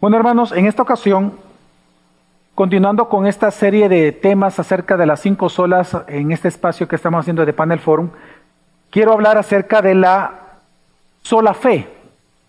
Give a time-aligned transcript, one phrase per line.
[0.00, 1.32] Bueno, hermanos, en esta ocasión,
[2.54, 6.94] continuando con esta serie de temas acerca de las cinco solas en este espacio que
[6.94, 8.10] estamos haciendo de Panel Forum,
[8.90, 10.60] quiero hablar acerca de la
[11.22, 11.88] sola fe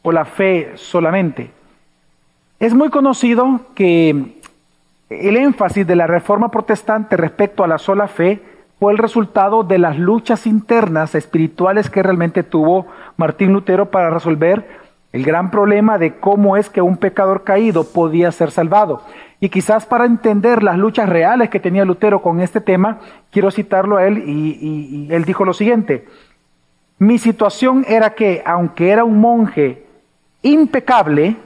[0.04, 1.50] o la fe solamente.
[2.60, 4.36] Es muy conocido que
[5.10, 8.44] el énfasis de la reforma protestante respecto a la sola fe
[8.80, 12.86] fue el resultado de las luchas internas espirituales que realmente tuvo
[13.18, 18.32] Martín Lutero para resolver el gran problema de cómo es que un pecador caído podía
[18.32, 19.02] ser salvado.
[19.40, 23.00] Y quizás para entender las luchas reales que tenía Lutero con este tema,
[23.32, 26.08] quiero citarlo a él y, él dijo lo siguiente,
[27.00, 29.86] mi situación era que, aunque era un monje
[30.42, 31.38] impecable,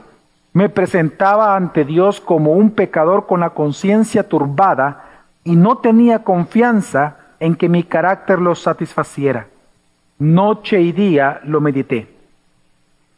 [0.52, 5.04] me presentaba ante Dios como un pecador con la conciencia turbada
[5.44, 9.46] y no tenía confianza en que mi carácter lo satisfaciera.
[10.18, 12.13] Noche y día lo medité.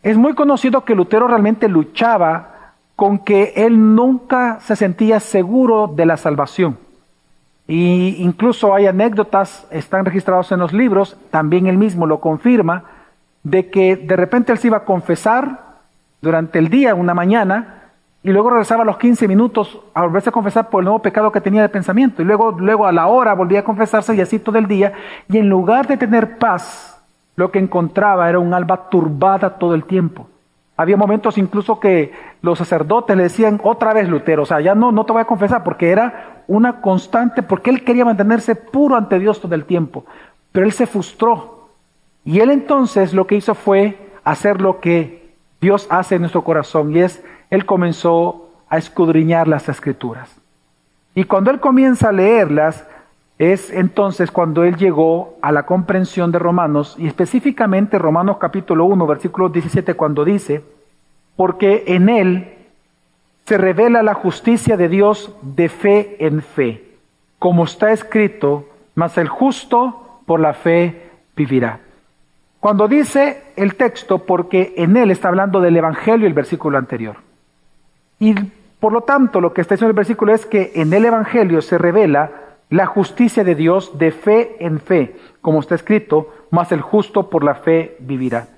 [0.03, 6.07] Es muy conocido que Lutero realmente luchaba con que él nunca se sentía seguro de
[6.07, 6.79] la salvación.
[7.69, 12.85] Y incluso hay anécdotas, están registrados en los libros, también él mismo lo confirma,
[13.43, 15.61] de que de repente él se iba a confesar
[16.23, 17.83] durante el día, una mañana,
[18.23, 21.31] y luego regresaba a los 15 minutos a volverse a confesar por el nuevo pecado
[21.31, 24.38] que tenía de pensamiento, y luego, luego a la hora volvía a confesarse y así
[24.38, 24.93] todo el día,
[25.29, 26.96] y en lugar de tener paz,
[27.37, 30.26] lo que encontraba era un alma turbada todo el tiempo.
[30.76, 34.92] Había momentos incluso que los sacerdotes le decían otra vez Lutero, o sea, ya no,
[34.92, 39.18] no te voy a confesar porque era una constante, porque él quería mantenerse puro ante
[39.18, 40.04] Dios todo el tiempo.
[40.52, 41.68] Pero él se frustró.
[42.24, 46.95] Y él entonces lo que hizo fue hacer lo que Dios hace en nuestro corazón
[46.95, 50.37] y es, él comenzó a escudriñar las escrituras.
[51.14, 52.87] Y cuando él comienza a leerlas,
[53.38, 59.06] es entonces cuando él llegó a la comprensión de Romanos, y específicamente Romanos capítulo 1,
[59.06, 60.62] versículo 17, cuando dice,
[61.37, 62.54] porque en él
[63.45, 66.82] se revela la justicia de Dios de fe en fe,
[67.38, 68.64] como está escrito,
[68.94, 71.80] mas el justo por la fe vivirá.
[72.58, 77.16] Cuando dice el texto, porque en él está hablando del Evangelio el versículo anterior.
[78.19, 78.34] Y
[78.80, 81.76] por lo tanto, lo que está diciendo el versículo es que en el Evangelio se
[81.76, 87.31] revela la justicia de Dios de fe en fe, como está escrito, más el justo
[87.31, 88.49] por la fe vivirá.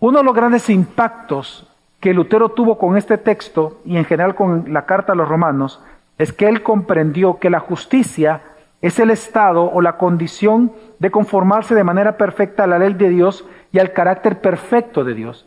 [0.00, 1.66] Uno de los grandes impactos
[2.00, 5.80] que Lutero tuvo con este texto y en general con la carta a los romanos
[6.18, 8.42] es que él comprendió que la justicia
[8.82, 13.10] es el estado o la condición de conformarse de manera perfecta a la ley de
[13.10, 15.46] Dios y al carácter perfecto de Dios.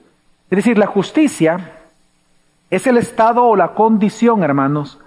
[0.49, 1.71] Es decir, la justicia
[2.69, 4.99] es el estado o la condición, hermanos,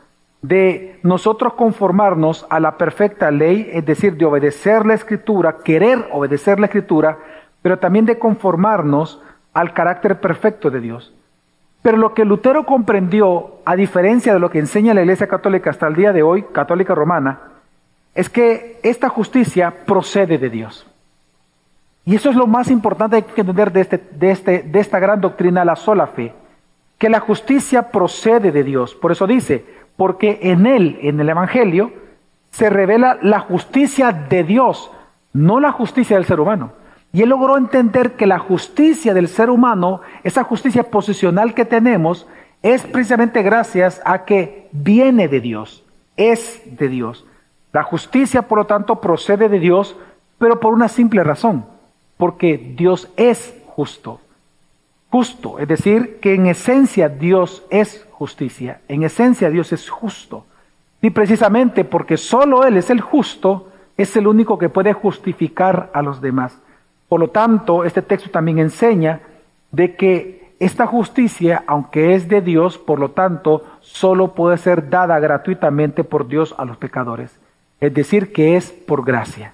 [0.48, 6.60] de nosotros conformarnos a la perfecta ley, es decir, de obedecer la escritura, querer obedecer
[6.60, 7.18] la escritura,
[7.62, 9.20] pero también de conformarnos
[9.52, 11.12] al carácter perfecto de Dios.
[11.82, 15.86] Pero lo que Lutero comprendió, a diferencia de lo que enseña la Iglesia Católica hasta
[15.86, 17.40] el día de hoy, católica romana,
[18.14, 20.86] es que esta justicia procede de Dios.
[22.04, 25.20] Y eso es lo más importante que entender de, este, de, este, de esta gran
[25.20, 26.32] doctrina, la sola fe,
[26.98, 28.94] que la justicia procede de Dios.
[28.94, 29.64] Por eso dice,
[29.96, 31.92] porque en él, en el Evangelio,
[32.50, 34.90] se revela la justicia de Dios,
[35.32, 36.72] no la justicia del ser humano.
[37.12, 42.26] Y él logró entender que la justicia del ser humano, esa justicia posicional que tenemos,
[42.62, 45.84] es precisamente gracias a que viene de Dios,
[46.16, 47.26] es de Dios.
[47.72, 49.96] La justicia, por lo tanto, procede de Dios,
[50.38, 51.64] pero por una simple razón,
[52.16, 54.20] porque Dios es justo.
[55.10, 58.80] Justo, es decir, que en esencia Dios es justicia.
[58.88, 60.46] En esencia Dios es justo.
[61.00, 66.02] Y precisamente porque solo Él es el justo, es el único que puede justificar a
[66.02, 66.58] los demás.
[67.08, 69.20] Por lo tanto, este texto también enseña
[69.70, 75.18] de que esta justicia, aunque es de Dios, por lo tanto, solo puede ser dada
[75.18, 77.38] gratuitamente por Dios a los pecadores.
[77.80, 79.52] Es decir, que es por gracia.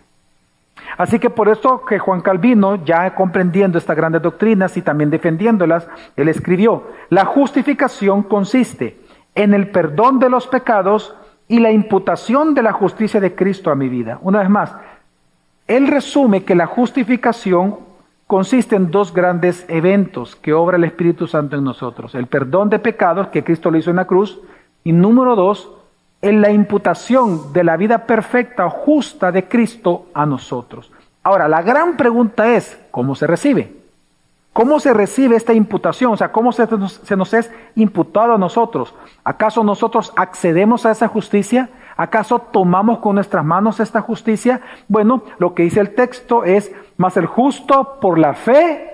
[0.96, 5.88] Así que por esto que Juan Calvino, ya comprendiendo estas grandes doctrinas y también defendiéndolas,
[6.16, 9.00] él escribió, la justificación consiste
[9.34, 11.14] en el perdón de los pecados
[11.48, 14.18] y la imputación de la justicia de Cristo a mi vida.
[14.22, 14.74] Una vez más,
[15.66, 17.76] él resume que la justificación
[18.26, 22.14] consiste en dos grandes eventos que obra el Espíritu Santo en nosotros.
[22.14, 24.40] El perdón de pecados que Cristo le hizo en la cruz
[24.84, 25.70] y número dos,
[26.22, 30.90] en la imputación de la vida perfecta justa de Cristo a nosotros.
[31.24, 33.72] Ahora, la gran pregunta es, ¿cómo se recibe?
[34.52, 36.12] ¿Cómo se recibe esta imputación?
[36.12, 38.94] O sea, ¿cómo se nos, se nos, es imputado a nosotros?
[39.24, 41.70] ¿Acaso nosotros accedemos a esa justicia?
[41.96, 44.60] ¿Acaso tomamos con nuestras manos esta justicia?
[44.88, 48.90] Bueno, lo que dice el texto es, más el justo por la fe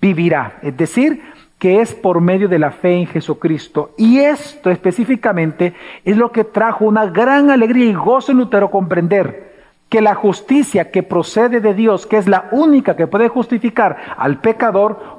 [0.00, 0.58] vivirá.
[0.62, 1.22] Es decir,
[1.58, 3.90] que es por medio de la fe en Jesucristo.
[3.96, 5.74] Y esto específicamente
[6.04, 9.48] es lo que trajo una gran alegría y gozo en Lutero comprender
[9.88, 14.40] que la justicia que procede de Dios, que es la única que puede justificar al
[14.40, 15.18] pecador,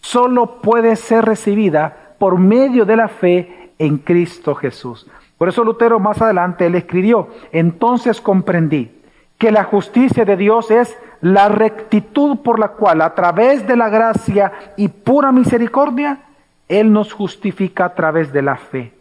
[0.00, 5.06] solo puede ser recibida por medio de la fe en Cristo Jesús.
[5.38, 8.90] Por eso Lutero más adelante él escribió, entonces comprendí
[9.38, 13.88] que la justicia de Dios es la rectitud por la cual a través de la
[13.88, 16.18] gracia y pura misericordia,
[16.68, 18.92] Él nos justifica a través de la fe.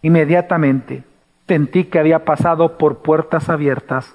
[0.00, 1.02] Inmediatamente
[1.48, 4.14] sentí que había pasado por puertas abiertas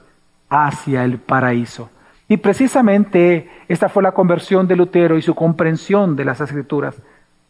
[0.49, 1.89] hacia el paraíso.
[2.29, 6.95] Y precisamente esta fue la conversión de Lutero y su comprensión de las escrituras.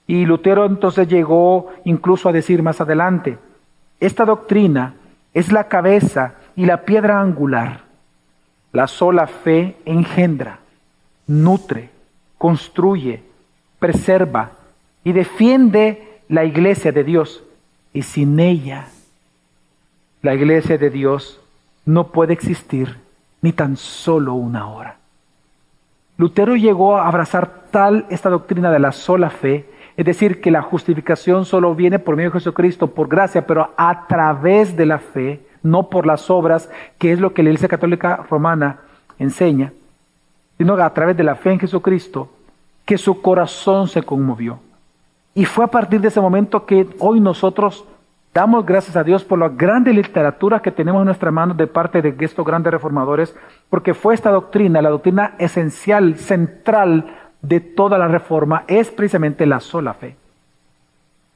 [0.07, 3.37] Y Lutero entonces llegó incluso a decir más adelante,
[3.99, 4.95] esta doctrina
[5.35, 7.86] es la cabeza y la piedra angular.
[8.71, 10.59] La sola fe engendra,
[11.27, 11.89] nutre,
[12.37, 13.21] construye,
[13.79, 14.51] preserva
[15.03, 17.43] y defiende la iglesia de Dios.
[17.93, 18.87] Y sin ella,
[20.21, 21.39] la iglesia de Dios
[21.85, 22.97] no puede existir
[23.41, 24.97] ni tan solo una hora.
[26.17, 29.65] Lutero llegó a abrazar tal esta doctrina de la sola fe
[29.97, 34.05] es decir, que la justificación solo viene por medio de Jesucristo, por gracia, pero a
[34.05, 35.41] través de la fe,
[35.71, 38.79] no por las obras, que es lo que la Iglesia Católica Romana
[39.19, 39.73] enseña,
[40.57, 42.29] sino a través de la fe en Jesucristo,
[42.85, 44.59] que su corazón se conmovió.
[45.35, 47.85] Y fue a partir de ese momento que hoy nosotros
[48.33, 52.01] damos gracias a Dios por la grande literatura que tenemos en nuestra mano de parte
[52.01, 53.35] de estos grandes reformadores,
[53.69, 57.05] porque fue esta doctrina, la doctrina esencial, central
[57.41, 60.15] de toda la reforma es precisamente la sola fe.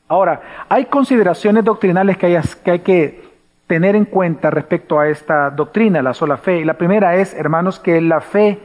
[0.08, 3.31] Ahora, hay consideraciones doctrinales que hay que
[3.72, 6.60] tener en cuenta respecto a esta doctrina, la sola fe.
[6.60, 8.60] Y la primera es, hermanos, que la fe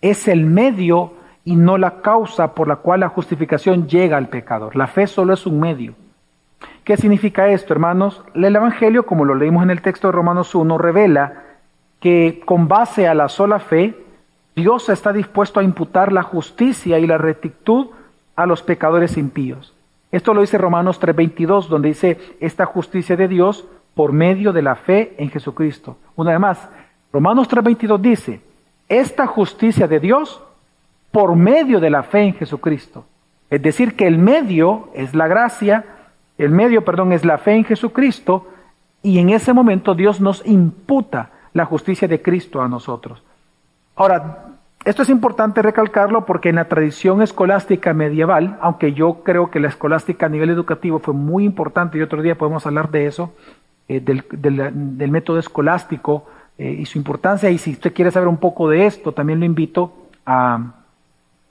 [0.00, 1.14] es el medio
[1.44, 4.76] y no la causa por la cual la justificación llega al pecador.
[4.76, 5.94] La fe solo es un medio.
[6.84, 8.22] ¿Qué significa esto, hermanos?
[8.32, 11.42] El Evangelio, como lo leímos en el texto de Romanos 1, revela
[11.98, 13.96] que con base a la sola fe,
[14.54, 17.88] Dios está dispuesto a imputar la justicia y la rectitud
[18.36, 19.74] a los pecadores impíos.
[20.12, 24.74] Esto lo dice Romanos 3:22, donde dice esta justicia de Dios por medio de la
[24.74, 25.96] fe en Jesucristo.
[26.16, 26.68] Una vez más,
[27.12, 28.40] Romanos 3:22 dice,
[28.88, 30.42] esta justicia de Dios
[31.10, 33.04] por medio de la fe en Jesucristo.
[33.50, 35.84] Es decir, que el medio es la gracia,
[36.38, 38.48] el medio, perdón, es la fe en Jesucristo,
[39.02, 43.22] y en ese momento Dios nos imputa la justicia de Cristo a nosotros.
[43.94, 44.46] Ahora,
[44.84, 49.68] esto es importante recalcarlo porque en la tradición escolástica medieval, aunque yo creo que la
[49.68, 53.32] escolástica a nivel educativo fue muy importante y otro día podemos hablar de eso,
[53.88, 56.26] eh, del, método escolástico
[56.58, 59.46] eh, y su importancia, y si usted quiere saber un poco de esto, también lo
[59.46, 59.92] invito
[60.24, 60.74] a,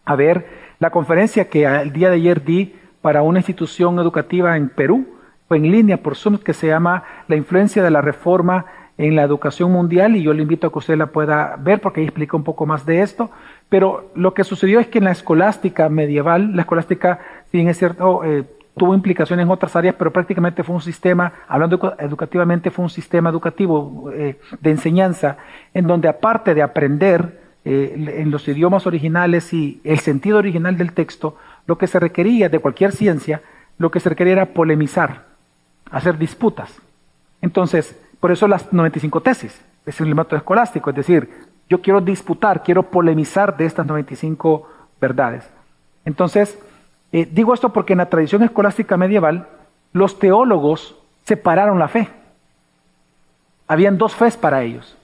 [0.06, 0.48] a ver
[0.80, 5.08] la conferencia que el día de ayer di para una institución educativa en Perú,
[5.50, 8.66] en línea por Zoom, que se llama La influencia de la reforma
[8.98, 12.02] en la educación mundial y yo le invito a que usted la pueda ver porque
[12.02, 13.32] ahí explica un poco más de esto.
[13.70, 17.20] Pero lo que sucedió es que en la escolástica medieval, la escolástica,
[17.52, 21.32] si bien es cierto, eh, tuvo implicaciones en otras áreas, pero prácticamente fue un sistema,
[21.48, 25.38] hablando educativamente, fue un sistema educativo eh, de enseñanza
[25.74, 30.94] en donde aparte de aprender eh, en los idiomas originales y el sentido original del
[30.94, 33.42] texto, lo que se requería de cualquier ciencia,
[33.78, 35.26] lo que se requería era polemizar,
[35.92, 36.82] hacer disputas.
[37.42, 41.30] Entonces, por eso las 95 tesis, es un método escolástico, es decir,
[41.70, 44.68] yo quiero disputar, quiero polemizar de estas 95
[45.00, 45.44] verdades.
[46.06, 46.58] Entonces,
[47.14, 49.48] eh, digo esto porque en la tradición escolástica medieval,
[49.94, 52.10] los teólogos separaron la fe.
[53.68, 54.98] Habían dos fes para ellos.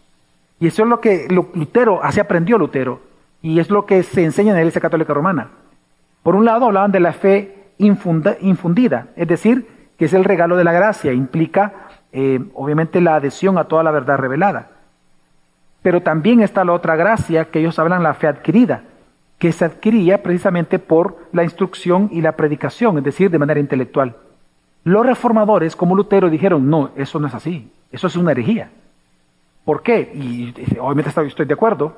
[0.60, 3.00] Y eso es lo que Lutero, así aprendió Lutero,
[3.42, 5.50] y es lo que se enseña en la Iglesia Católica Romana.
[6.24, 10.64] Por un lado hablaban de la fe infundida, es decir, que es el regalo de
[10.64, 11.74] la gracia, implica
[12.12, 14.72] eh, obviamente la adhesión a toda la verdad revelada.
[15.82, 18.82] Pero también está la otra gracia que ellos hablan, la fe adquirida,
[19.40, 24.18] que se adquiría precisamente por la instrucción y la predicación, es decir, de manera intelectual.
[24.84, 28.70] Los reformadores, como Lutero, dijeron, no, eso no es así, eso es una herejía.
[29.64, 30.12] ¿Por qué?
[30.14, 31.96] Y obviamente estoy de acuerdo,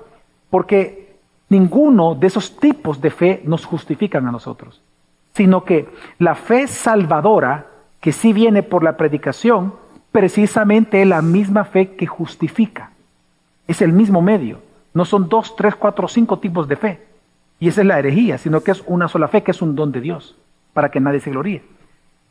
[0.51, 1.15] porque
[1.49, 4.81] ninguno de esos tipos de fe nos justifican a nosotros,
[5.33, 7.65] sino que la fe salvadora,
[7.99, 9.73] que sí viene por la predicación,
[10.11, 12.91] precisamente es la misma fe que justifica.
[13.67, 14.59] Es el mismo medio.
[14.93, 17.10] No son dos, tres, cuatro, cinco tipos de fe.
[17.61, 19.91] Y esa es la herejía, sino que es una sola fe, que es un don
[19.91, 20.35] de Dios,
[20.73, 21.61] para que nadie se gloríe.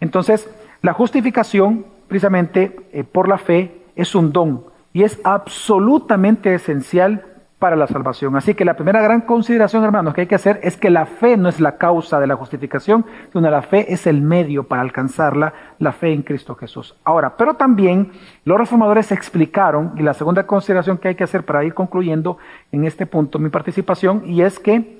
[0.00, 0.50] Entonces,
[0.82, 7.24] la justificación, precisamente eh, por la fe, es un don y es absolutamente esencial
[7.60, 8.34] para la salvación.
[8.34, 11.36] Así que la primera gran consideración, hermanos, que hay que hacer es que la fe
[11.36, 15.52] no es la causa de la justificación, sino la fe es el medio para alcanzarla,
[15.78, 16.96] la fe en Cristo Jesús.
[17.04, 18.10] Ahora, pero también
[18.44, 22.38] los reformadores explicaron, y la segunda consideración que hay que hacer para ir concluyendo
[22.72, 24.99] en este punto mi participación, y es que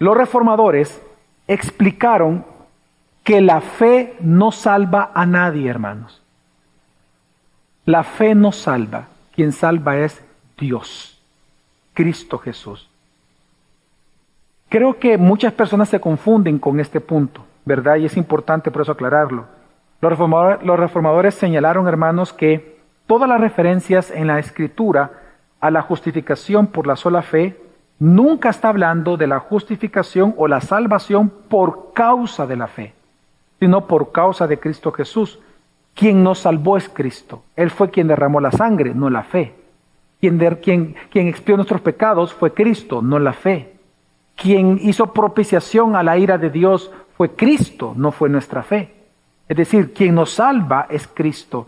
[0.00, 1.00] los reformadores
[1.46, 2.44] explicaron
[3.22, 6.22] que la fe no salva a nadie, hermanos.
[7.84, 9.08] La fe no salva.
[9.34, 10.22] Quien salva es
[10.58, 11.22] Dios,
[11.92, 12.88] Cristo Jesús.
[14.70, 17.96] Creo que muchas personas se confunden con este punto, ¿verdad?
[17.96, 19.44] Y es importante por eso aclararlo.
[20.00, 25.10] Los reformadores, señalaron, hermanos, que todas las referencias en la Escritura
[25.60, 27.59] a la justificación por la sola fe
[28.00, 32.94] nunca está hablando de la justificación o la salvación por causa de la fe,
[33.60, 35.38] sino por causa de Cristo Jesús.
[35.94, 37.44] Quien nos salvó es Cristo.
[37.54, 39.54] Él fue quien derramó la sangre, no la fe.
[40.18, 43.74] Quien, quien, quien expió nuestros pecados fue Cristo, no la fe.
[44.34, 48.94] Quien hizo propiciación a la ira de Dios fue Cristo, no fue nuestra fe.
[49.48, 51.66] Es decir, quien nos salva es Cristo.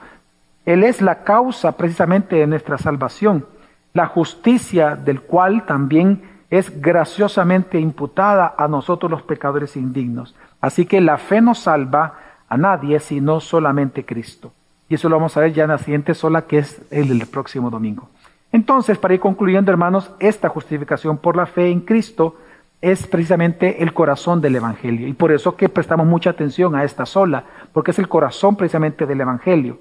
[0.64, 3.44] Él es la causa precisamente de nuestra salvación,
[3.92, 10.34] la justicia del cual también es graciosamente imputada a nosotros los pecadores indignos.
[10.61, 12.14] Así que la fe no salva
[12.49, 14.52] a nadie, sino solamente Cristo.
[14.88, 17.26] Y eso lo vamos a ver ya en la siguiente sola, que es el del
[17.26, 18.11] próximo domingo.
[18.52, 22.37] Entonces, para ir concluyendo, hermanos, esta justificación por la fe en Cristo
[22.82, 25.08] es precisamente el corazón del Evangelio.
[25.08, 29.06] Y por eso que prestamos mucha atención a esta sola, porque es el corazón precisamente
[29.06, 29.78] del Evangelio.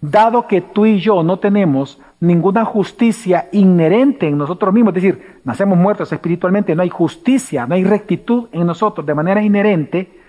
[0.00, 5.40] Dado que tú y yo no tenemos ninguna justicia inherente en nosotros mismos, es decir,
[5.44, 10.20] nacemos muertos espiritualmente, no hay justicia, no hay rectitud en nosotros de manera inherente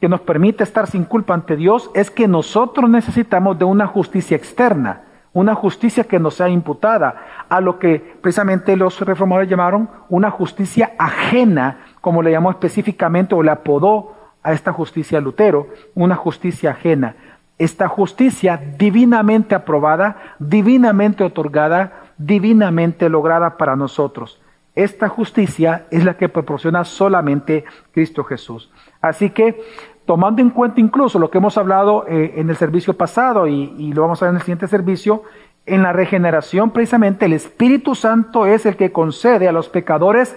[0.00, 4.36] que nos permite estar sin culpa ante Dios, es que nosotros necesitamos de una justicia
[4.36, 5.02] externa
[5.34, 10.92] una justicia que nos sea imputada, a lo que precisamente los reformadores llamaron una justicia
[10.98, 17.16] ajena, como le llamó específicamente o le apodó a esta justicia Lutero, una justicia ajena.
[17.62, 24.40] Esta justicia divinamente aprobada, divinamente otorgada, divinamente lograda para nosotros.
[24.74, 28.68] Esta justicia es la que proporciona solamente Cristo Jesús.
[29.00, 29.62] Así que
[30.06, 34.02] tomando en cuenta incluso lo que hemos hablado eh, en el servicio pasado y, lo
[34.02, 35.22] vamos a ver en el siguiente servicio,
[35.64, 40.36] en la regeneración precisamente el Espíritu Santo es el que concede a los pecadores,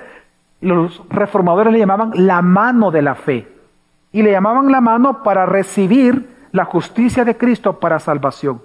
[0.62, 3.48] los reformadores le llamaban la mano de la fe,
[4.12, 8.62] y le llamaban la mano para recibir la justicia de Cristo para salvación.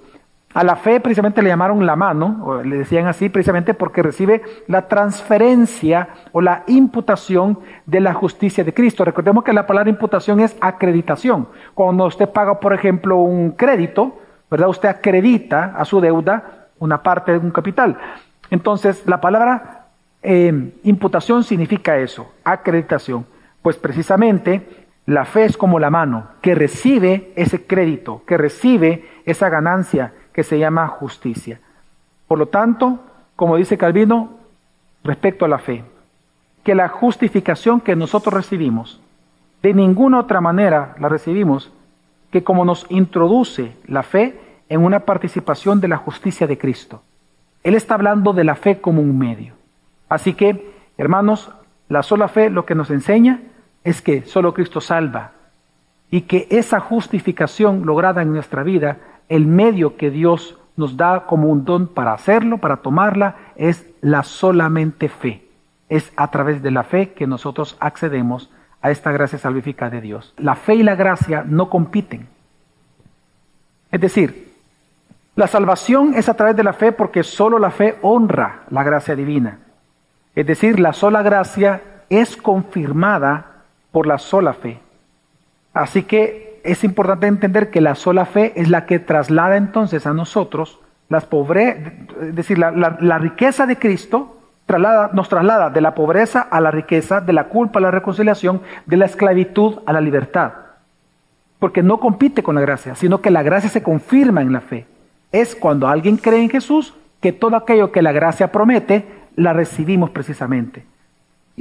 [0.54, 4.42] A la fe precisamente le llamaron la mano, o le decían así precisamente porque recibe
[4.68, 9.04] la transferencia o la imputación de la justicia de Cristo.
[9.04, 11.48] Recordemos que la palabra imputación es acreditación.
[11.74, 14.18] Cuando usted paga, por ejemplo, un crédito,
[14.48, 14.68] ¿verdad?
[14.68, 17.98] Usted acredita a su deuda una parte de un capital.
[18.50, 19.86] Entonces, la palabra
[20.22, 23.26] eh, imputación significa eso, acreditación.
[23.62, 29.48] Pues precisamente la fe es como la mano que recibe ese crédito, que recibe esa
[29.48, 31.60] ganancia que se llama justicia.
[32.28, 33.00] Por lo tanto,
[33.36, 34.38] como dice Calvino,
[35.02, 35.84] respecto a la fe,
[36.62, 39.00] que la justificación que nosotros recibimos,
[39.62, 41.72] de ninguna otra manera la recibimos
[42.30, 44.38] que como nos introduce la fe
[44.68, 47.02] en una participación de la justicia de Cristo.
[47.62, 49.54] Él está hablando de la fe como un medio.
[50.08, 51.50] Así que, hermanos,
[51.88, 53.40] la sola fe lo que nos enseña
[53.84, 55.32] es que solo Cristo salva
[56.10, 61.48] y que esa justificación lograda en nuestra vida el medio que Dios nos da como
[61.48, 65.46] un don para hacerlo, para tomarla, es la solamente fe.
[65.88, 68.50] Es a través de la fe que nosotros accedemos
[68.82, 70.34] a esta gracia salvífica de Dios.
[70.36, 72.28] La fe y la gracia no compiten.
[73.90, 74.54] Es decir,
[75.36, 79.14] la salvación es a través de la fe porque solo la fe honra la gracia
[79.14, 79.58] divina.
[80.34, 83.49] Es decir, la sola gracia es confirmada
[83.92, 84.80] por la sola fe.
[85.72, 90.12] Así que es importante entender que la sola fe es la que traslada entonces a
[90.12, 90.78] nosotros
[91.08, 96.60] las pobre, es decir, la, riqueza de Cristo traslada, nos traslada de la pobreza a
[96.60, 100.52] la riqueza, de la culpa a la reconciliación, de la esclavitud a la libertad.
[101.58, 104.86] Porque no compite con la gracia, sino que la gracia se confirma en la fe.
[105.32, 109.04] Es cuando alguien cree en Jesús que todo aquello que la gracia promete,
[109.34, 110.84] la recibimos precisamente.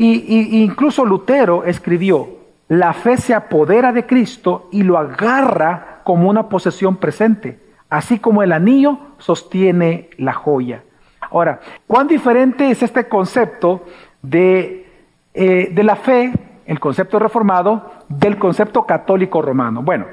[0.01, 2.29] Y, incluso Lutero escribió,
[2.69, 8.41] la fe se apodera de Cristo y lo agarra como una posesión presente, así como
[8.41, 10.83] el anillo sostiene la joya.
[11.19, 13.83] Ahora, ¿cuán diferente es este concepto
[14.21, 14.89] de,
[15.33, 16.31] eh, de la fe,
[16.65, 19.81] el concepto reformado, del concepto católico romano?
[19.83, 20.05] Bueno,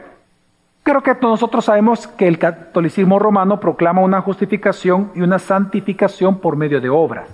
[0.83, 6.55] Creo que nosotros sabemos que el catolicismo romano proclama una justificación y una santificación por
[6.55, 7.29] medio de obras.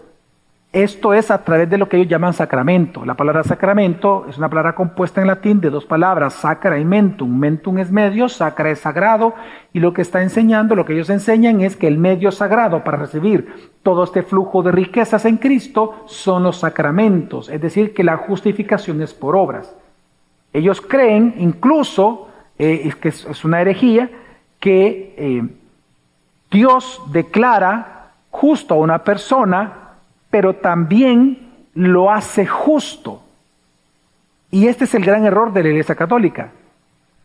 [0.73, 3.05] Esto es a través de lo que ellos llaman sacramento.
[3.05, 7.31] La palabra sacramento es una palabra compuesta en latín de dos palabras, sacra y mentum.
[7.31, 9.35] Mentum es medio, sacra es sagrado,
[9.75, 12.97] y lo que está enseñando, lo que ellos enseñan es que el medio sagrado para
[12.97, 18.17] recibir todo este flujo de riquezas en Cristo son los sacramentos, es decir, que la
[18.17, 19.77] justificación es por obras.
[20.55, 24.09] Ellos creen incluso, eh, que es una herejía,
[24.59, 25.43] que eh,
[26.51, 29.82] Dios declara justo a una persona
[30.33, 33.23] pero también lo hace justo.
[34.51, 36.53] Y este es el gran error de la Iglesia Católica.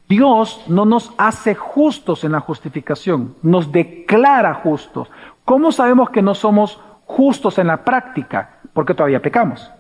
[0.10, 5.10] Dios no nos hace justos en la justificación, nos declara justos.
[5.46, 8.60] ¿Cómo sabemos que no somos justos en la práctica?
[8.74, 9.72] Porque todavía pecamos.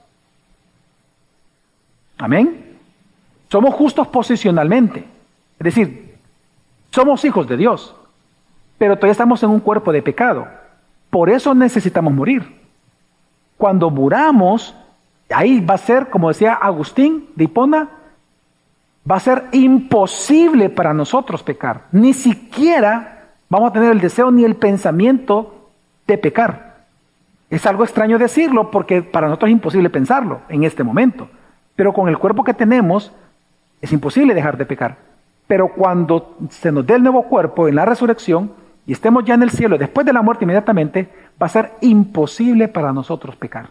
[2.17, 2.77] Amén.
[3.49, 4.99] Somos justos posicionalmente.
[5.59, 6.15] Es decir,
[6.91, 7.93] somos hijos de Dios,
[8.77, 10.47] pero todavía estamos en un cuerpo de pecado.
[11.09, 12.66] Por eso necesitamos morir.
[13.57, 14.75] Cuando muramos,
[15.29, 17.89] ahí va a ser, como decía Agustín de Hipona,
[19.09, 21.85] va a ser imposible para nosotros pecar.
[21.91, 25.69] Ni siquiera vamos a tener el deseo ni el pensamiento
[26.05, 26.67] de pecar.
[27.49, 31.29] Es algo extraño decirlo porque para nosotros es imposible pensarlo en este momento.
[31.75, 33.11] Pero con el cuerpo que tenemos
[33.81, 34.97] es imposible dejar de pecar.
[35.47, 38.51] Pero cuando se nos dé el nuevo cuerpo en la resurrección
[38.87, 42.69] y estemos ya en el cielo después de la muerte inmediatamente, va a ser imposible
[42.69, 43.69] para nosotros pecar.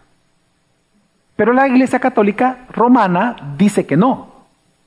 [1.35, 4.27] Pero la Iglesia Católica Romana dice que no,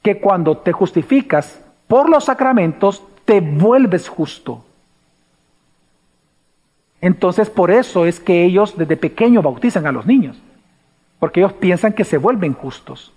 [0.03, 4.65] que cuando te justificas por los sacramentos, te vuelves justo.
[7.01, 10.41] Entonces por eso es que ellos desde pequeños bautizan a los niños,
[11.19, 13.13] porque ellos piensan que se vuelven justos,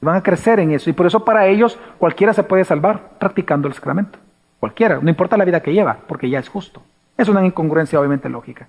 [0.00, 3.68] van a crecer en eso, y por eso para ellos cualquiera se puede salvar practicando
[3.68, 4.18] el sacramento,
[4.60, 6.82] cualquiera, no importa la vida que lleva, porque ya es justo.
[7.16, 8.68] Es una incongruencia obviamente lógica.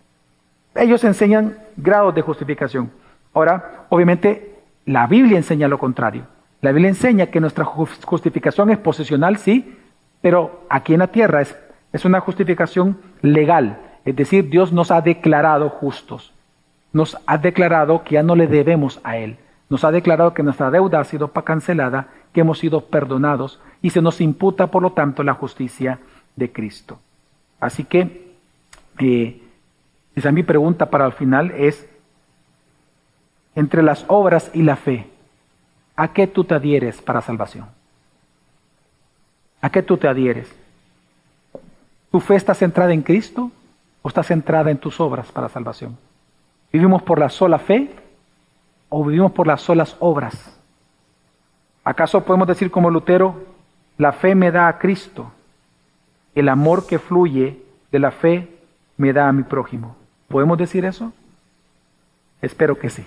[0.75, 2.91] Ellos enseñan grados de justificación.
[3.33, 6.23] Ahora, obviamente, la Biblia enseña lo contrario.
[6.61, 9.77] La Biblia enseña que nuestra justificación es posicional, sí,
[10.21, 11.55] pero aquí en la tierra es,
[11.93, 13.79] es una justificación legal.
[14.03, 16.33] Es decir, Dios nos ha declarado justos.
[16.93, 19.37] Nos ha declarado que ya no le debemos a Él.
[19.69, 24.01] Nos ha declarado que nuestra deuda ha sido cancelada, que hemos sido perdonados y se
[24.01, 25.99] nos imputa, por lo tanto, la justicia
[26.35, 26.97] de Cristo.
[27.59, 28.33] Así que
[28.97, 29.39] eh,
[30.15, 31.87] esa mi pregunta para el final es,
[33.53, 35.07] entre las obras y la fe,
[35.95, 37.67] ¿a qué tú te adhieres para salvación?
[39.61, 40.51] ¿A qué tú te adhieres?
[42.09, 43.51] ¿Tu fe está centrada en Cristo
[44.01, 45.95] o está centrada en tus obras para salvación?
[46.73, 47.91] ¿Vivimos por la sola fe
[48.89, 50.59] o vivimos por las solas obras?
[51.83, 53.53] ¿Acaso podemos decir como Lutero,
[53.97, 55.31] la fe me da a Cristo,
[56.33, 58.49] el amor que fluye de la fe
[58.97, 59.95] me da a mi prójimo?
[60.27, 61.13] ¿Podemos decir eso?
[62.41, 63.05] Espero que sí.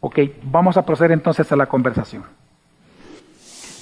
[0.00, 2.24] Ok, vamos a proceder entonces a la conversación.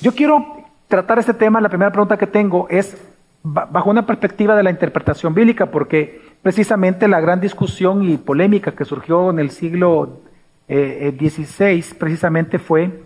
[0.00, 2.96] Yo quiero tratar este tema, la primera pregunta que tengo es
[3.42, 8.87] bajo una perspectiva de la interpretación bíblica, porque precisamente la gran discusión y polémica que
[8.87, 10.20] surgió en el siglo
[10.66, 13.02] XVI eh, precisamente fue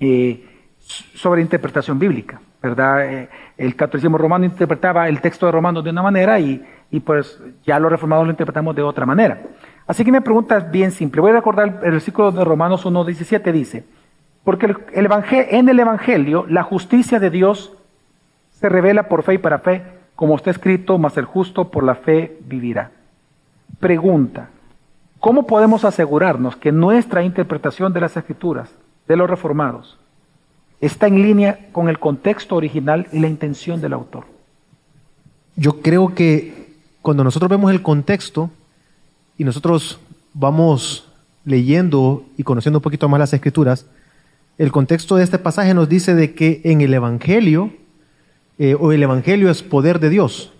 [0.00, 0.44] eh,
[1.14, 3.04] sobre interpretación bíblica, ¿verdad?
[3.04, 7.40] Eh, el catolicismo romano interpretaba el texto de Romanos de una manera y y pues
[7.66, 9.42] ya los reformados lo interpretamos de otra manera.
[9.86, 11.20] Así que mi pregunta es bien simple.
[11.20, 13.84] Voy a recordar el versículo de Romanos 1.17 dice,
[14.44, 15.08] porque el
[15.50, 17.72] en el Evangelio la justicia de Dios
[18.50, 19.82] se revela por fe y para fe,
[20.16, 22.90] como está escrito, mas el justo por la fe vivirá.
[23.78, 24.48] Pregunta,
[25.20, 28.74] ¿cómo podemos asegurarnos que nuestra interpretación de las escrituras
[29.06, 29.98] de los reformados
[30.80, 34.24] está en línea con el contexto original y la intención del autor?
[35.56, 36.68] Yo creo que
[37.02, 38.50] cuando nosotros vemos el contexto
[39.36, 39.98] y nosotros
[40.34, 41.08] vamos
[41.44, 43.86] leyendo y conociendo un poquito más las escrituras,
[44.58, 47.70] el contexto de este pasaje nos dice de que en el Evangelio,
[48.58, 50.52] eh, o el Evangelio es poder de Dios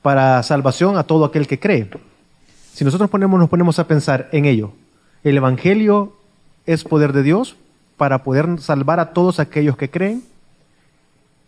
[0.00, 1.88] para salvación a todo aquel que cree.
[2.72, 4.72] Si nosotros ponemos, nos ponemos a pensar en ello,
[5.22, 6.16] el Evangelio
[6.66, 7.56] es poder de Dios
[7.96, 10.24] para poder salvar a todos aquellos que creen,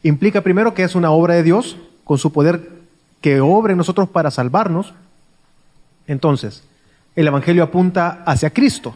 [0.02, 2.70] implica primero que es una obra de Dios con su poder
[3.20, 4.94] que obre en nosotros para salvarnos,
[6.06, 6.62] entonces
[7.16, 8.94] el Evangelio apunta hacia Cristo.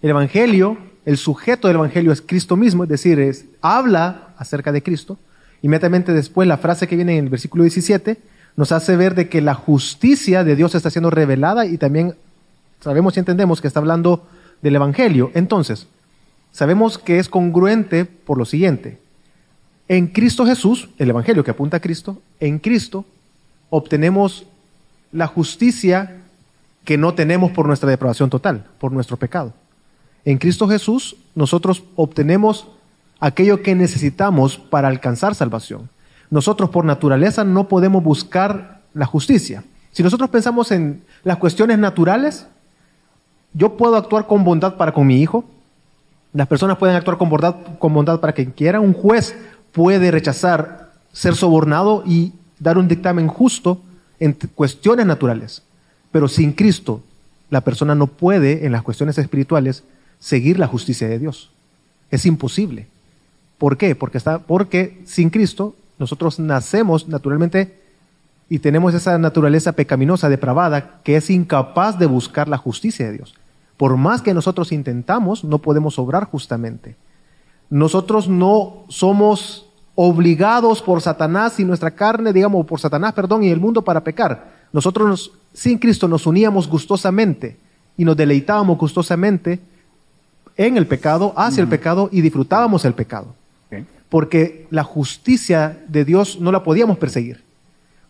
[0.00, 5.18] El Evangelio, el sujeto del Evangelio es Cristo mismo, es decir, habla acerca de Cristo.
[5.62, 8.18] Inmediatamente después la frase que viene en el versículo 17
[8.56, 12.14] nos hace ver de que la justicia de Dios está siendo revelada y también
[12.80, 14.26] sabemos y entendemos que está hablando
[14.62, 15.30] del Evangelio.
[15.34, 15.88] Entonces,
[16.54, 18.98] sabemos que es congruente por lo siguiente.
[19.88, 23.04] En Cristo Jesús, el Evangelio que apunta a Cristo, en Cristo
[23.70, 24.46] obtenemos
[25.10, 26.22] la justicia
[26.84, 29.52] que no tenemos por nuestra depravación total, por nuestro pecado.
[30.24, 32.68] En Cristo Jesús nosotros obtenemos
[33.18, 35.90] aquello que necesitamos para alcanzar salvación.
[36.30, 39.64] Nosotros por naturaleza no podemos buscar la justicia.
[39.90, 42.46] Si nosotros pensamos en las cuestiones naturales,
[43.54, 45.44] yo puedo actuar con bondad para con mi hijo,
[46.34, 47.30] las personas pueden actuar con
[47.94, 49.36] bondad, para quien quiera, un juez
[49.72, 53.80] puede rechazar ser sobornado y dar un dictamen justo
[54.18, 55.62] en cuestiones naturales.
[56.10, 57.02] Pero sin Cristo,
[57.50, 59.84] la persona no puede, en las cuestiones espirituales,
[60.18, 61.50] seguir la justicia de Dios.
[62.10, 62.88] Es imposible.
[63.58, 63.94] ¿Por qué?
[63.94, 67.78] Porque, está, porque sin Cristo nosotros nacemos naturalmente
[68.48, 73.34] y tenemos esa naturaleza pecaminosa, depravada, que es incapaz de buscar la justicia de Dios.
[73.76, 76.96] Por más que nosotros intentamos, no podemos obrar justamente.
[77.70, 83.60] Nosotros no somos obligados por Satanás y nuestra carne, digamos, por Satanás, perdón, y el
[83.60, 84.52] mundo para pecar.
[84.72, 87.56] Nosotros sin Cristo nos uníamos gustosamente
[87.96, 89.60] y nos deleitábamos gustosamente
[90.56, 93.34] en el pecado, hacia el pecado y disfrutábamos el pecado.
[94.08, 97.42] Porque la justicia de Dios no la podíamos perseguir.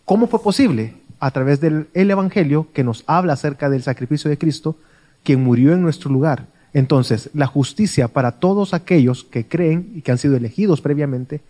[0.04, 0.94] ¿Cómo fue posible?
[1.18, 4.76] A través del Evangelio que nos habla acerca del sacrificio de Cristo,
[5.24, 6.46] quien murió en nuestro lugar.
[6.72, 11.40] Entonces, la justicia para todos aquellos que creen y que han sido elegidos previamente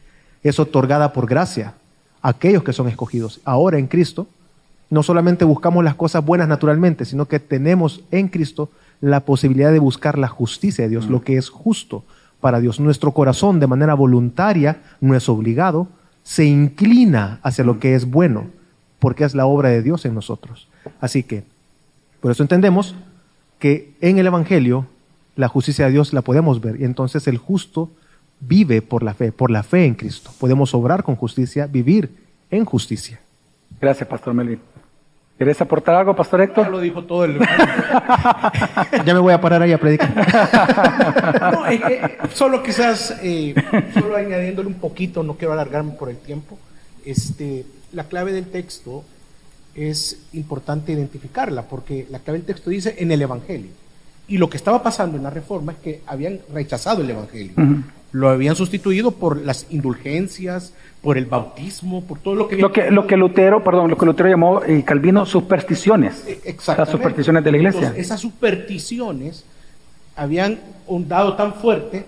[0.43, 1.75] es otorgada por gracia
[2.23, 3.41] a aquellos que son escogidos.
[3.45, 4.27] Ahora en Cristo,
[4.91, 9.79] no solamente buscamos las cosas buenas naturalmente, sino que tenemos en Cristo la posibilidad de
[9.79, 12.05] buscar la justicia de Dios, lo que es justo
[12.41, 12.79] para Dios.
[12.79, 15.89] Nuestro corazón de manera voluntaria, no es obligado,
[16.23, 18.47] se inclina hacia lo que es bueno,
[18.99, 20.69] porque es la obra de Dios en nosotros.
[21.01, 21.45] Así que,
[22.21, 22.95] por eso entendemos
[23.65, 24.85] que en el Evangelio
[25.37, 27.91] la justicia de Dios la podemos ver y entonces el justo
[28.39, 30.31] vive por la fe, por la fe en Cristo.
[30.39, 32.11] Podemos obrar con justicia, vivir
[32.51, 33.19] en justicia.
[33.81, 34.61] Gracias, Pastor Melvin.
[35.39, 36.67] ¿Quieres aportar algo, Pastor Héctor?
[36.67, 37.39] Ya lo dijo todo el...
[39.07, 40.15] ya me voy a parar ahí a predicar.
[41.55, 41.65] no,
[42.35, 43.55] solo quizás, eh,
[43.95, 46.59] solo añadiéndole un poquito, no quiero alargarme por el tiempo,
[47.07, 49.05] este, la clave del texto
[49.75, 53.71] es importante identificarla, porque la clave del texto dice en el Evangelio.
[54.27, 57.53] Y lo que estaba pasando en la reforma es que habían rechazado el Evangelio.
[58.13, 62.57] Lo habían sustituido por las indulgencias, por el bautismo, por todo lo que...
[62.57, 66.25] Lo que, lo que Lutero, perdón, lo que Lutero llamó eh, Calvino supersticiones.
[66.27, 66.83] E, exacto.
[66.83, 67.93] Las supersticiones de la iglesia.
[67.97, 69.45] esas supersticiones
[70.17, 70.61] habían
[71.09, 72.07] dado tan fuerte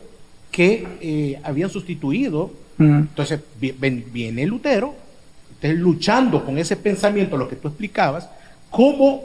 [0.51, 2.51] que eh, habían sustituido.
[2.79, 5.06] Entonces viene Lutero
[5.63, 8.29] luchando con ese pensamiento, lo que tú explicabas,
[8.71, 9.23] cómo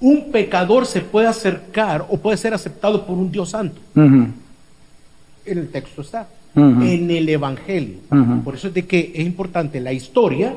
[0.00, 3.80] un pecador se puede acercar o puede ser aceptado por un Dios santo.
[3.94, 4.34] En
[5.46, 7.98] el texto está, en el Evangelio.
[8.44, 10.54] Por eso es de que es importante la historia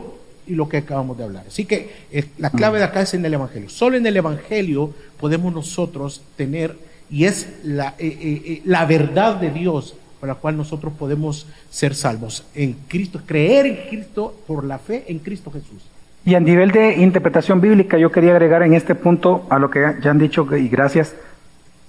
[0.47, 1.45] y lo que acabamos de hablar.
[1.47, 3.69] Así que eh, la clave de acá es en el Evangelio.
[3.69, 6.77] Solo en el Evangelio podemos nosotros tener,
[7.09, 11.95] y es la, eh, eh, la verdad de Dios por la cual nosotros podemos ser
[11.95, 15.83] salvos en Cristo, creer en Cristo por la fe en Cristo Jesús.
[16.25, 19.95] Y a nivel de interpretación bíblica, yo quería agregar en este punto a lo que
[20.01, 21.15] ya han dicho y gracias,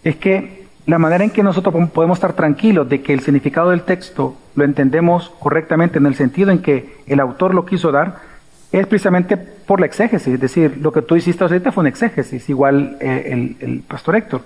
[0.05, 3.83] es que la manera en que nosotros podemos estar tranquilos de que el significado del
[3.83, 8.21] texto lo entendemos correctamente en el sentido en que el autor lo quiso dar,
[8.71, 12.49] es precisamente por la exégesis, es decir, lo que tú hiciste ahorita fue una exégesis,
[12.49, 14.43] igual eh, el, el pastor Héctor.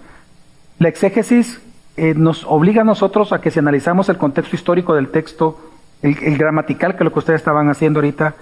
[0.78, 1.60] La exégesis
[1.96, 5.58] eh, nos obliga a nosotros a que si analizamos el contexto histórico del texto,
[6.00, 8.34] el, gramatical, que es lo que ustedes estaban haciendo ahorita,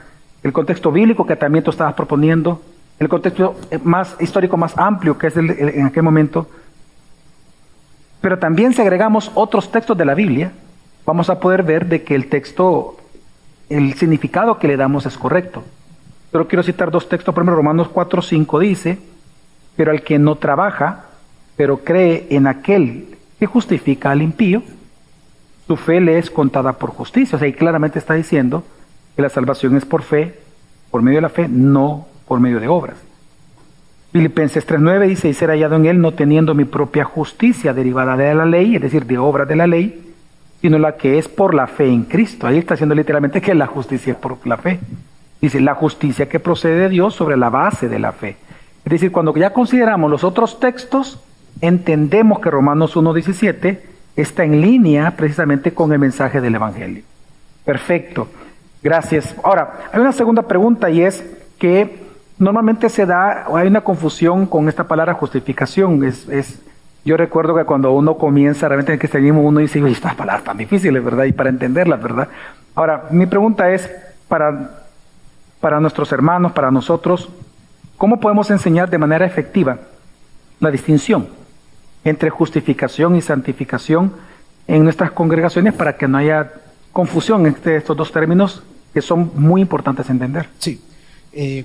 [0.43, 2.63] el contexto bíblico que también tú estabas proponiendo,
[2.99, 6.49] el contexto eh, más histórico más amplio que es el, en aquel momento,
[8.21, 10.53] pero también si agregamos otros textos de la Biblia,
[11.07, 12.99] vamos a poder ver de que el texto,
[13.69, 15.65] el significado que le damos es correcto.
[16.31, 18.99] Pero quiero citar dos textos, primero Romanos 4, 5 dice,
[19.75, 21.07] pero al que no trabaja,
[21.57, 24.63] pero cree en aquel que justifica al impío,
[25.67, 27.37] su fe le es contada por justicia.
[27.37, 28.63] O sea, claramente está diciendo
[29.17, 30.39] que la salvación es por fe,
[30.91, 32.99] por medio de la fe, no por medio de obras.
[34.13, 38.35] Filipenses 3.9 dice, y ser hallado en él no teniendo mi propia justicia derivada de
[38.35, 40.13] la ley, es decir, de obras de la ley,
[40.61, 42.47] sino la que es por la fe en Cristo.
[42.47, 44.81] Ahí está diciendo literalmente que la justicia es por la fe.
[45.41, 48.37] Dice, la justicia que procede de Dios sobre la base de la fe.
[48.85, 51.23] Es decir, cuando ya consideramos los otros textos,
[51.61, 53.79] entendemos que Romanos 1.17
[54.17, 57.03] está en línea precisamente con el mensaje del Evangelio.
[57.65, 58.29] Perfecto,
[58.83, 59.35] gracias.
[59.43, 61.25] Ahora, hay una segunda pregunta y es
[61.59, 61.99] que
[62.39, 66.61] normalmente se da, hay una confusión con esta palabra justificación, es, es
[67.05, 70.45] Yo recuerdo que cuando uno comienza realmente en el cristianismo, uno dice, oye, estas palabras
[70.45, 71.25] tan difíciles, ¿verdad?
[71.25, 72.29] Y para entenderlas, ¿verdad?
[72.75, 73.91] Ahora, mi pregunta es
[74.29, 74.71] para,
[75.61, 77.29] para nuestros hermanos, para nosotros,
[77.97, 79.79] ¿cómo podemos enseñar de manera efectiva
[80.61, 81.40] la distinción
[82.05, 84.13] entre justificación y santificación
[84.67, 86.53] en nuestras congregaciones para que no haya
[86.93, 90.49] confusión entre estos dos términos que son muy importantes entender?
[90.59, 90.81] Sí.
[91.33, 91.65] Eh,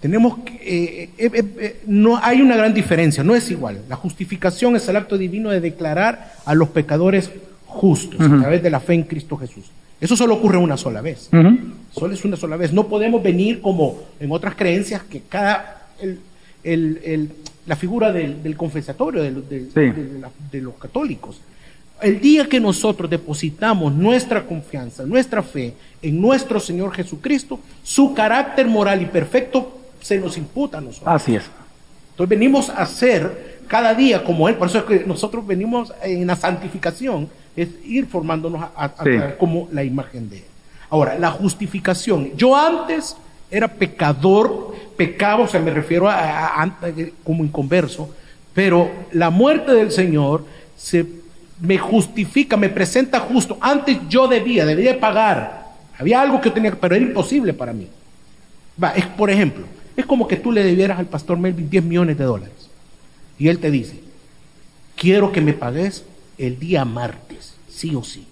[0.00, 3.82] tenemos que, eh, eh, no hay una gran diferencia, no es igual.
[3.88, 7.30] La justificación es el acto divino de declarar a los pecadores
[7.66, 9.70] justos a través de la fe en Cristo Jesús.
[10.00, 11.30] Eso solo ocurre una sola vez.
[11.92, 12.72] Solo es una sola vez.
[12.72, 15.86] No podemos venir como en otras creencias que cada
[17.66, 21.40] la figura del, confesatorio de los católicos.
[22.00, 28.66] El día que nosotros depositamos nuestra confianza, nuestra fe en nuestro Señor Jesucristo, su carácter
[28.66, 31.14] moral y perfecto se nos imputa a nosotros.
[31.14, 31.44] Así es.
[32.10, 34.56] Entonces venimos a ser cada día como Él.
[34.56, 39.84] Por eso es que nosotros venimos en la santificación, es ir formándonos a, como la
[39.84, 40.44] imagen de Él.
[40.90, 42.36] Ahora, la justificación.
[42.36, 43.16] Yo antes
[43.52, 46.78] era pecador, pecado, o sea, me refiero a,
[47.22, 48.12] como inconverso,
[48.54, 51.06] pero la muerte del Señor se
[51.60, 53.58] me justifica, me presenta justo.
[53.60, 55.66] Antes yo debía, debía pagar.
[55.98, 57.88] Había algo que tenía, pero era imposible para mí.
[58.82, 62.16] Va, es por ejemplo, es como que tú le debieras al pastor Melvin 10 millones
[62.16, 62.70] de dólares.
[63.38, 64.00] Y él te dice,
[64.96, 66.04] quiero que me pagues
[66.38, 68.26] el día martes, sí o sí.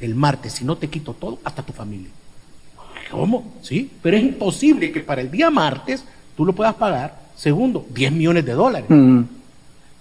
[0.00, 2.10] El martes, si no te quito todo, hasta tu familia.
[3.10, 3.52] ¿Cómo?
[3.62, 6.04] Sí, pero es imposible que para el día martes
[6.36, 8.88] tú lo puedas pagar, segundo, 10 millones de dólares.
[8.88, 9.22] Mm.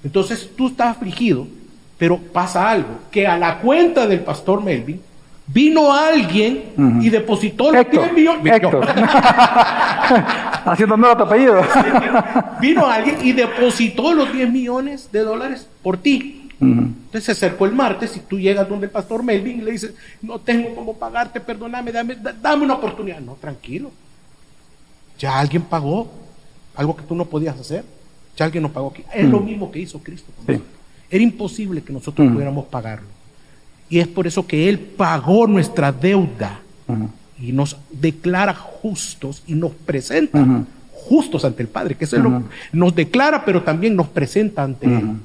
[0.03, 1.47] Entonces tú estás afligido,
[1.97, 5.01] pero pasa algo, que a la cuenta del pastor Melvin
[5.47, 8.53] Vino alguien y depositó los 10 millones.
[8.53, 8.85] Héctor.
[10.65, 11.61] Haciendo tu apellido.
[12.61, 16.46] Vino alguien y depositó los 10 millones de dólares por ti.
[16.59, 19.93] Entonces se acercó el martes y tú llegas donde el pastor Melvin y le dices,
[20.21, 23.19] no tengo cómo pagarte, perdóname, dame, dame una oportunidad.
[23.19, 23.91] No, tranquilo.
[25.19, 26.09] Ya alguien pagó
[26.75, 27.83] algo que tú no podías hacer.
[28.35, 29.03] Ya alguien nos pagó aquí.
[29.13, 30.31] Es lo mismo que hizo Cristo.
[31.09, 33.07] Era imposible que nosotros pudiéramos pagarlo.
[33.89, 36.59] Y es por eso que Él pagó nuestra deuda
[37.39, 40.45] y nos declara justos y nos presenta
[40.91, 42.43] justos ante el Padre, que eso lo,
[42.73, 45.17] nos declara, pero también nos presenta ante Él.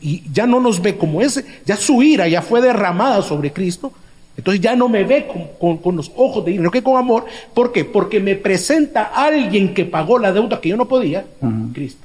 [0.00, 3.92] Y, ya no nos ve como ese, ya su ira ya fue derramada sobre Cristo,
[4.36, 5.26] entonces ya no me ve
[5.58, 7.24] con, los ojos de ira, sino que con amor.
[7.54, 7.84] ¿Por qué?
[7.84, 11.24] Porque me presenta a alguien que pagó la deuda que yo no podía,
[11.72, 12.04] Cristo.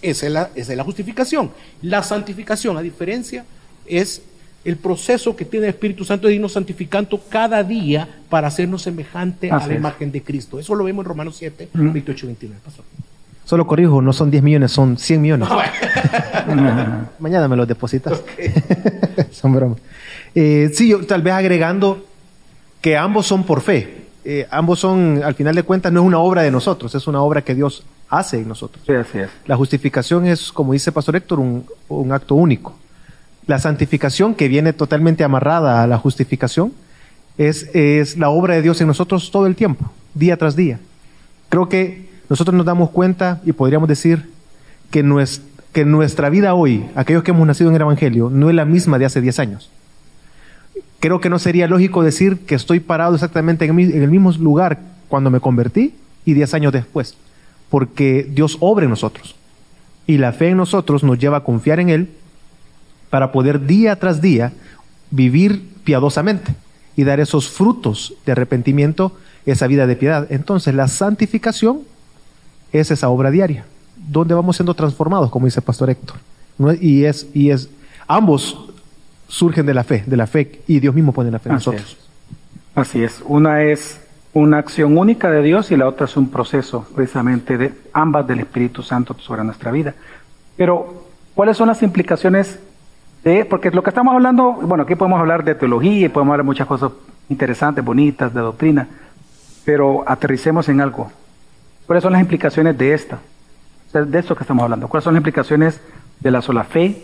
[0.00, 1.50] Esa es, la, esa es la justificación.
[1.82, 3.44] La santificación, a diferencia,
[3.86, 4.22] es
[4.64, 9.50] el proceso que tiene el Espíritu Santo de irnos santificando cada día para hacernos semejante
[9.50, 10.58] a la imagen de Cristo.
[10.58, 12.60] Eso lo vemos en Romanos 7, 28 29.
[13.48, 15.48] Solo corrijo, no son 10 millones, son 100 millones.
[17.18, 18.22] Mañana me los depositas.
[19.30, 19.78] son bromas.
[20.34, 22.04] Eh, sí, yo tal vez agregando
[22.82, 24.04] que ambos son por fe.
[24.22, 27.22] Eh, ambos son, al final de cuentas, no es una obra de nosotros, es una
[27.22, 28.84] obra que Dios hace en nosotros.
[28.86, 29.30] Sí, así es.
[29.46, 32.76] La justificación es, como dice Pastor Héctor, un acto único.
[33.46, 36.74] La santificación, que viene totalmente amarrada a la justificación,
[37.38, 40.80] es, es la obra de Dios en nosotros todo el tiempo, día tras día.
[41.48, 44.30] Creo que nosotros nos damos cuenta y podríamos decir
[44.90, 45.02] que,
[45.84, 49.06] nuestra vida hoy, aquellos que hemos nacido en el Evangelio, no es la misma de
[49.06, 49.70] hace 10 años.
[51.00, 55.30] Creo que no sería lógico decir que estoy parado exactamente en el mismo lugar cuando
[55.30, 57.16] me convertí y 10 años después,
[57.70, 59.36] porque Dios obra en nosotros.
[60.06, 62.08] Y la fe en nosotros nos lleva a confiar en Él
[63.10, 64.52] para poder día tras día
[65.10, 66.54] vivir piadosamente
[66.96, 70.26] y dar esos frutos de arrepentimiento, esa vida de piedad.
[70.30, 71.80] Entonces la santificación
[72.72, 73.64] es esa obra diaria,
[73.96, 76.16] donde vamos siendo transformados, como dice el pastor Héctor.
[76.80, 77.70] Y es, y es,
[78.06, 78.70] ambos
[79.28, 81.96] surgen de la fe, de la fe, y Dios mismo pone la fe en nosotros.
[82.74, 83.22] Así es.
[83.26, 84.00] Una es
[84.34, 88.40] una acción única de Dios y la otra es un proceso precisamente de ambas del
[88.40, 89.94] Espíritu Santo sobre nuestra vida.
[90.56, 91.04] Pero,
[91.34, 92.58] ¿cuáles son las implicaciones
[93.48, 96.46] porque lo que estamos hablando, bueno, aquí podemos hablar de teología y podemos hablar de
[96.46, 96.92] muchas cosas
[97.28, 98.88] interesantes, bonitas, de doctrina,
[99.64, 101.10] pero aterricemos en algo.
[101.88, 103.18] ¿Cuáles son las implicaciones de esta?
[103.94, 104.88] De esto que estamos hablando.
[104.88, 105.80] ¿Cuáles son las implicaciones
[106.20, 107.02] de la sola fe,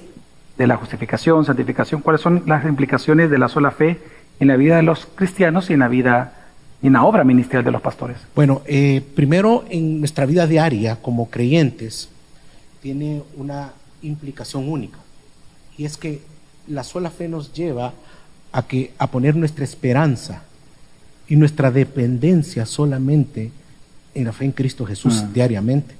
[0.58, 2.02] de la justificación, santificación?
[2.02, 3.98] ¿Cuáles son las implicaciones de la sola fe
[4.40, 6.34] en la vida de los cristianos y en la vida
[6.82, 8.18] y en la obra ministerial de los pastores?
[8.36, 12.10] Bueno, eh, primero en nuestra vida diaria como creyentes
[12.82, 14.98] tiene una implicación única
[15.78, 16.20] y es que
[16.68, 17.94] la sola fe nos lleva
[18.52, 20.42] a, que, a poner nuestra esperanza
[21.26, 23.50] y nuestra dependencia solamente
[24.14, 25.30] en la fe en Cristo Jesús ah.
[25.32, 25.94] diariamente.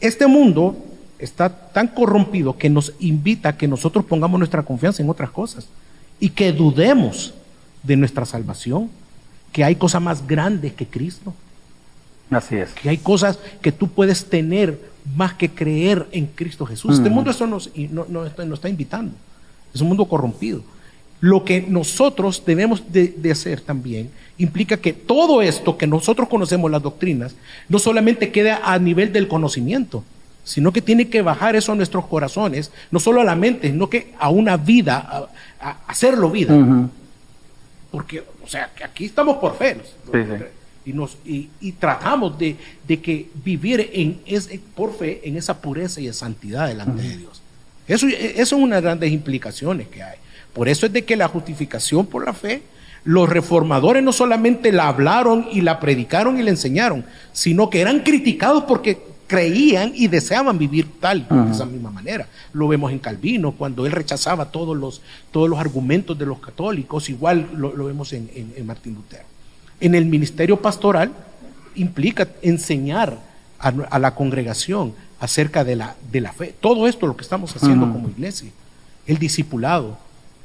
[0.00, 0.76] Este mundo
[1.18, 5.66] está tan corrompido que nos invita a que nosotros pongamos nuestra confianza en otras cosas
[6.20, 7.34] y que dudemos
[7.82, 8.90] de nuestra salvación,
[9.52, 11.32] que hay cosas más grandes que Cristo.
[12.30, 12.70] Así es.
[12.72, 14.80] Que hay cosas que tú puedes tener
[15.16, 16.96] más que creer en Cristo Jesús.
[16.96, 19.14] Este mundo eso nos, no, no, está, está invitando.
[19.72, 20.62] Es un mundo corrompido.
[21.20, 26.70] Lo que nosotros debemos de, de, hacer también implica que todo esto que nosotros conocemos,
[26.70, 27.34] las doctrinas,
[27.68, 30.04] no solamente queda a nivel del conocimiento,
[30.44, 33.88] sino que tiene que bajar eso a nuestros corazones, no solo a la mente, sino
[33.88, 35.28] que a una vida, a,
[35.68, 36.54] a hacerlo vida.
[37.90, 39.80] Porque, o sea, aquí estamos por fe.
[40.12, 40.44] Sí, sí.
[40.86, 45.62] Y, nos, y, y tratamos de, de, que vivir en, es, por fe en esa
[45.62, 47.40] pureza y santidad delante de Dios.
[47.88, 50.18] Eso, eso es una de las grandes implicaciones que hay.
[50.54, 52.62] Por eso es de que la justificación por la fe,
[53.04, 58.00] los reformadores no solamente la hablaron y la predicaron y la enseñaron, sino que eran
[58.00, 62.28] criticados porque creían y deseaban vivir tal, de esa misma manera.
[62.52, 67.08] Lo vemos en Calvino, cuando él rechazaba todos los, todos los argumentos de los católicos,
[67.10, 69.24] igual lo, lo vemos en, en, en, Martín Lutero.
[69.80, 71.12] En el ministerio pastoral
[71.74, 73.18] implica enseñar
[73.58, 76.54] a, a, la congregación acerca de la, de la fe.
[76.60, 78.50] Todo esto lo que estamos haciendo como iglesia.
[79.06, 79.98] El discipulado,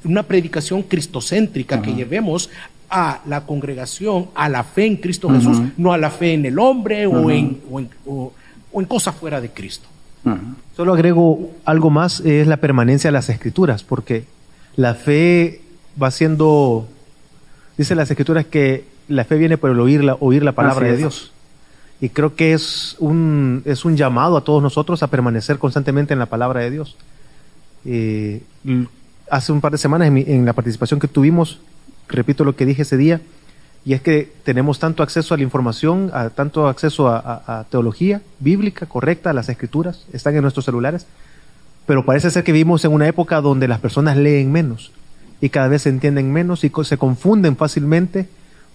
[0.04, 1.82] una predicación cristocéntrica uh -huh.
[1.84, 2.50] que llevemos
[2.90, 5.38] a la congregación a la fe en Cristo uh -huh.
[5.38, 8.34] Jesús, no a la fe en el hombre o en, o en o,
[8.72, 9.88] o en cosas fuera de Cristo.
[10.76, 14.26] Solo agrego algo más, es la permanencia de las escrituras, porque
[14.76, 15.62] la fe
[16.02, 16.88] va siendo,
[17.78, 20.98] dice las escrituras que la fe viene por el oír la, oír la palabra de
[20.98, 21.32] Dios.
[22.02, 26.20] Y creo que es un, es un llamado a todos nosotros a permanecer constantemente en
[26.20, 26.96] la palabra de Dios.
[27.86, 28.42] Eh,
[29.30, 31.60] hace un par de semanas en, la participación que tuvimos,
[32.08, 33.22] repito lo que dije ese día,
[33.86, 37.63] y es que tenemos tanto acceso a la información, a, tanto acceso a, a, a,
[37.65, 41.06] teología bíblica correcta, a las escrituras, están en nuestros celulares,
[41.86, 44.92] pero parece ser que vivimos en una época donde las personas leen menos
[45.42, 48.28] y cada vez se entienden menos y se confunden fácilmente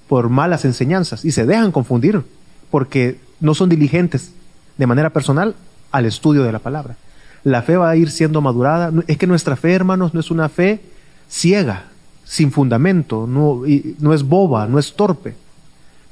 [0.09, 2.23] por malas enseñanzas y se dejan confundir
[2.71, 4.33] porque no son diligentes
[4.77, 5.55] de manera personal
[5.93, 6.97] al estudio de la palabra.
[7.45, 8.93] La fe va a ir siendo madurada.
[9.07, 10.81] Es que nuestra fe, hermanos, no es una fe
[11.29, 11.85] ciega,
[12.25, 15.35] sin fundamento, no, es boba, no es torpe.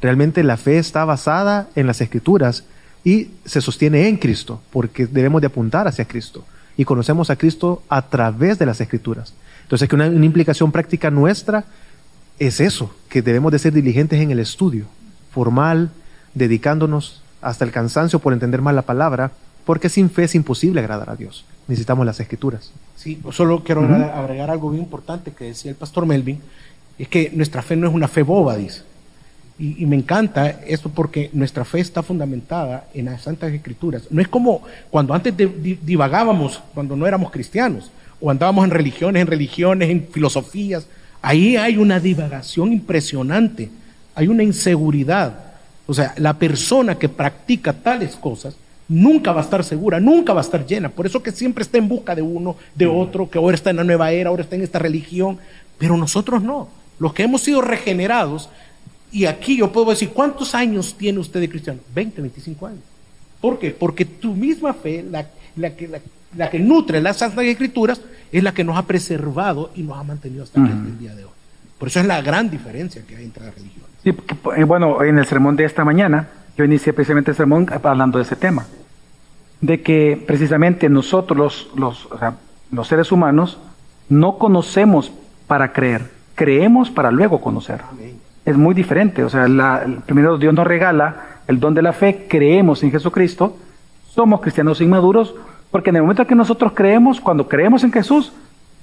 [0.01, 2.65] Realmente la fe está basada en las escrituras
[3.05, 6.45] y se sostiene en Cristo, porque debemos de apuntar hacia Cristo.
[6.77, 9.35] Y conocemos a Cristo a través de las escrituras.
[9.63, 11.65] Entonces, que una, una implicación práctica nuestra
[12.39, 14.87] es eso, que debemos de ser diligentes en el estudio
[15.33, 15.91] formal,
[16.35, 19.33] dedicándonos hasta el cansancio por entender más la palabra,
[19.65, 21.45] porque sin fe es imposible agradar a Dios.
[21.69, 22.73] Necesitamos las escrituras.
[22.97, 24.15] Sí, solo quiero uh -huh.
[24.15, 26.41] agregar algo bien importante que decía el pastor Melvin,
[26.99, 28.83] es que nuestra fe no es una fe boba, dice.
[29.59, 34.05] Y, y, me encanta esto porque nuestra fe está fundamentada en las Santas Escrituras.
[34.11, 37.91] No es como cuando antes de, divagábamos, cuando no éramos cristianos,
[38.23, 40.87] o andábamos en religiones, en religiones, en filosofías.
[41.21, 43.71] Ahí hay una divagación impresionante,
[44.15, 45.53] hay una inseguridad.
[45.87, 48.55] O sea, la persona que practica tales cosas
[48.93, 50.89] nunca va a estar segura, nunca va a estar llena.
[50.91, 53.77] Por eso que siempre está en busca de uno, de otro, que ahora está en
[53.77, 55.39] la nueva era, ahora está en esta religión.
[55.79, 56.69] Pero nosotros no.
[56.99, 58.51] Los que hemos sido regenerados,
[59.11, 61.81] y aquí yo puedo decir, ¿cuántos años tiene usted de cristiano?
[61.95, 62.81] 20, 25 años.
[63.41, 63.71] ¿Por qué?
[63.71, 65.27] Porque tu misma fe, la,
[65.57, 65.99] la, que, la,
[66.37, 68.01] la que nutre las Santas Escrituras,
[68.31, 70.87] es la que nos ha preservado y nos ha mantenido hasta uh -huh.
[70.87, 71.31] el día de hoy.
[71.79, 73.91] Por eso es la gran diferencia que hay entre las religiones.
[74.05, 74.15] Sí,
[74.65, 78.37] bueno, en el sermón de esta mañana, yo inicié precisamente el sermón hablando de ese
[78.37, 78.67] tema,
[79.63, 82.35] de que precisamente nosotros los, los, o sea,
[82.71, 83.59] los seres humanos
[84.09, 85.13] no conocemos
[85.47, 87.81] para creer, creemos para luego conocer.
[88.45, 92.27] Es muy diferente, o sea, la, primero Dios nos regala el don de la fe,
[92.29, 93.57] creemos en Jesucristo,
[94.11, 95.35] somos cristianos inmaduros,
[95.71, 98.33] porque en el momento que nosotros creemos, cuando creemos en Jesús,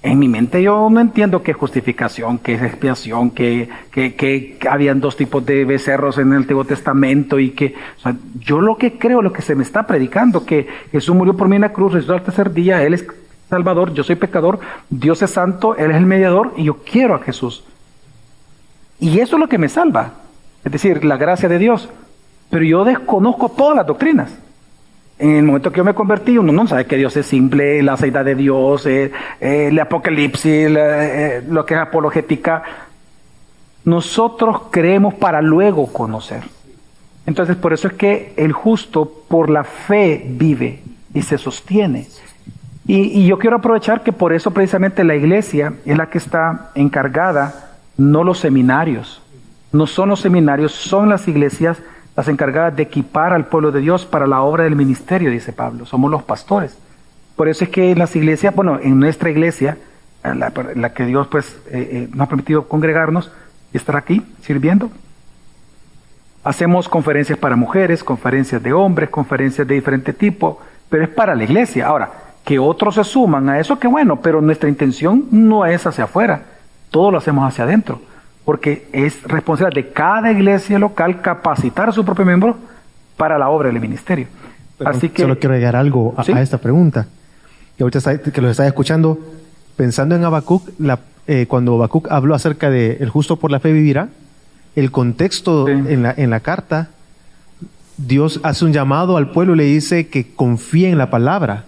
[0.01, 5.17] en mi mente yo no entiendo qué justificación, qué es expiación, que, que, habían dos
[5.17, 9.21] tipos de becerros en el Antiguo Testamento y que, o sea, yo lo que creo,
[9.21, 12.13] lo que se me está predicando, que Jesús murió por mí en la cruz, resucitó
[12.13, 13.05] al tercer día, Él es
[13.49, 14.59] Salvador, yo soy pecador,
[14.89, 17.65] Dios es santo, Él es el mediador y yo quiero a Jesús.
[19.01, 20.13] Y eso es lo que me salva,
[20.63, 21.89] es decir, la gracia de Dios.
[22.49, 24.31] Pero yo desconozco todas las doctrinas.
[25.19, 27.98] En el momento que yo me convertí, uno no sabe que Dios es simple, la
[27.98, 32.63] seida de Dios, eh, eh, el apocalipsis, eh, lo que es apologética.
[33.83, 36.44] Nosotros creemos para luego conocer.
[37.25, 40.83] Entonces, por eso es que el justo por la fe vive
[41.13, 42.08] y se sostiene.
[42.87, 46.71] Y, y yo quiero aprovechar que por eso precisamente la iglesia es la que está
[46.75, 49.21] encargada no los seminarios.
[49.73, 51.77] No son los seminarios, son las iglesias
[52.15, 55.85] las encargadas de equipar al pueblo de Dios para la obra del ministerio, dice Pablo.
[55.85, 56.77] Somos los pastores.
[57.35, 59.77] Por eso es que en las iglesias, bueno, en nuestra iglesia,
[60.23, 63.31] la, que Dios pues eh, eh, nos ha permitido congregarnos
[63.73, 64.91] y estar aquí sirviendo,
[66.43, 71.43] hacemos conferencias para mujeres, conferencias de hombres, conferencias de diferente tipo, pero es para la
[71.43, 71.87] iglesia.
[71.87, 72.12] Ahora,
[72.43, 76.43] que otros se suman a eso, qué bueno, pero nuestra intención no es hacia afuera,
[76.89, 78.01] todo lo hacemos hacia adentro,
[78.50, 82.58] porque es responsabilidad de cada iglesia local capacitar a su propio miembro
[83.15, 84.25] para la obra del ministerio.
[84.83, 87.06] Así que, solo quiero agregar algo a esta pregunta
[87.77, 89.19] que ahorita que los está escuchando,
[89.75, 90.97] pensando en Habacuc, la,
[91.27, 94.10] eh, cuando Habacuc habló acerca de el justo por la fe vivirá,
[94.75, 96.89] el contexto en, la, en la carta,
[97.97, 101.65] Dios hace un llamado al pueblo y le dice que confíe en la palabra.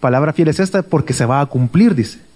[0.00, 2.31] Palabra fiel es esta porque se va a cumplir, dice.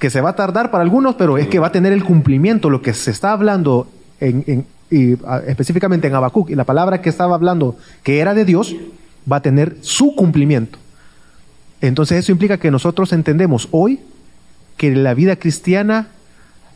[0.00, 2.70] Que se va a tardar para algunos, pero es que va a tener el cumplimiento.
[2.70, 3.88] Lo que se está hablando
[4.90, 8.74] y, específicamente en Habacuc y la palabra que estaba hablando que era de Dios,
[9.30, 10.78] va a tener su cumplimiento.
[11.80, 14.00] Entonces eso implica que nosotros entendemos hoy
[14.76, 16.08] que la vida cristiana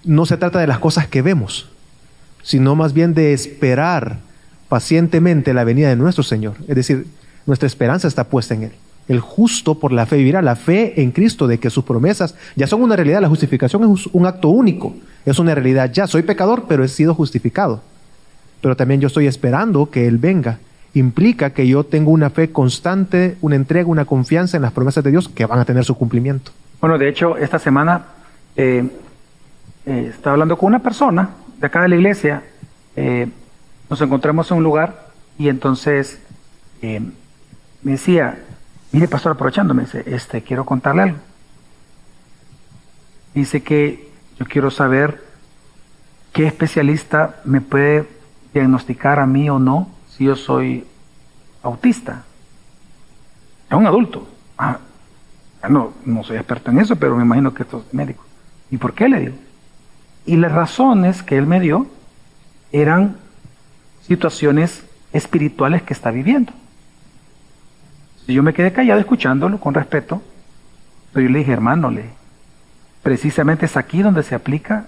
[0.05, 1.71] no se trata de las cosas que vemos,
[2.43, 4.19] sino más bien de esperar
[4.69, 6.55] pacientemente la venida de nuestro Señor.
[6.69, 7.07] Es decir,
[7.47, 8.73] nuestra esperanza está puesta en Él.
[9.09, 12.67] El justo por la fe vivirá, la fe en Cristo de que sus promesas ya
[12.67, 13.21] son una realidad.
[13.21, 14.95] La justificación es un acto único,
[15.27, 16.07] es una realidad ya.
[16.07, 17.83] Soy pecador, pero he sido justificado.
[18.61, 20.59] Pero también yo estoy esperando que Él venga
[20.95, 25.11] implica que yo tengo una fe constante, una entrega, una confianza en las promesas de
[25.11, 26.53] Dios que van a tener su cumplimiento.
[26.81, 28.07] Bueno, de hecho, esta semana
[28.57, 28.85] eh,
[29.87, 32.43] eh, estaba hablando con una persona de acá de la iglesia,
[32.97, 33.29] eh,
[33.91, 36.21] nos encontramos en un lugar y entonces
[36.81, 38.39] me decía,
[38.95, 41.19] mire pastor, aprovechando, me dice, este, quiero contarle algo.
[43.35, 45.25] Dice que yo quiero saber
[46.33, 48.09] qué especialista me puede
[48.53, 50.87] diagnosticar a mí o no si yo soy
[51.65, 52.23] autista.
[53.69, 54.29] Es un adulto.
[54.57, 54.79] Ah,
[55.69, 58.25] no, no soy experto en eso, pero me imagino que esto es médico.
[58.71, 59.35] ¿Y por qué le digo?
[60.25, 61.89] Y las razones que él me dio
[62.71, 63.17] eran
[64.07, 66.53] situaciones espirituales que está viviendo.
[68.33, 70.23] Yo me quedé callado escuchándolo con respeto,
[71.13, 72.05] pero yo le dije, hermano, le,
[73.03, 74.87] precisamente es aquí donde se aplica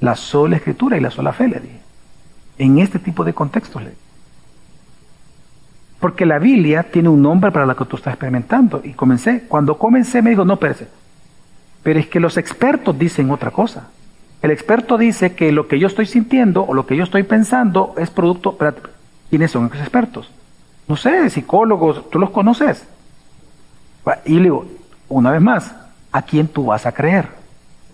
[0.00, 1.80] la sola escritura y la sola fe, le dije.
[2.58, 3.92] En este tipo de contextos, le.
[6.00, 8.80] Porque la Biblia tiene un nombre para lo que tú estás experimentando.
[8.84, 10.88] Y comencé, cuando comencé me digo, no, espérese.
[11.82, 13.88] Pero es que los expertos dicen otra cosa.
[14.42, 17.94] El experto dice que lo que yo estoy sintiendo o lo que yo estoy pensando
[17.96, 18.58] es producto...
[19.30, 20.30] ¿Quiénes son esos expertos?
[20.86, 22.86] No sé, psicólogos, ¿tú los conoces?
[24.26, 24.66] Y le digo,
[25.08, 25.74] una vez más,
[26.12, 27.28] ¿a quién tú vas a creer?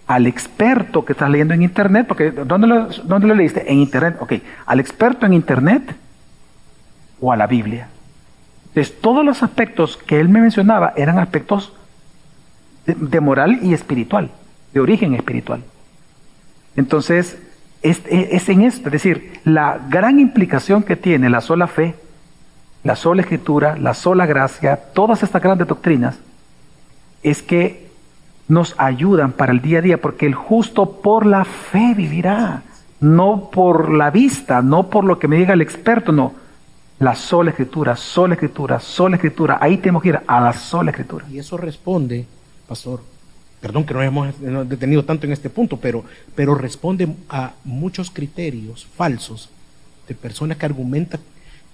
[0.06, 3.70] Al experto que estás leyendo en Internet, porque ¿dónde lo, leíste?
[3.70, 4.32] En Internet, ok.
[4.66, 5.94] ¿Al experto en Internet
[7.20, 7.88] o a la Biblia?
[8.68, 11.72] Entonces, todos los aspectos que él me mencionaba eran aspectos
[12.86, 14.30] de, moral y espiritual,
[14.72, 15.62] de origen espiritual.
[16.76, 17.38] Entonces,
[17.82, 21.94] es, es, en esto, es decir, la gran implicación que tiene la sola fe,
[22.82, 26.16] la sola escritura, la sola gracia, todas estas grandes doctrinas,
[27.22, 27.90] es que
[28.48, 32.62] nos ayudan para el día a día, porque el justo por la fe vivirá,
[33.00, 36.34] no por la vista, no por lo que me diga el experto, no,
[36.98, 39.58] la sola escritura, sola escritura, sola escritura.
[39.60, 41.26] Ahí tenemos que ir a la sola escritura.
[41.30, 42.26] Y eso responde,
[42.66, 43.00] pastor,
[43.60, 44.34] perdón que no hemos
[44.68, 46.04] detenido tanto en este punto, pero,
[46.34, 49.50] pero responde a muchos criterios falsos
[50.08, 51.20] de personas que argumentan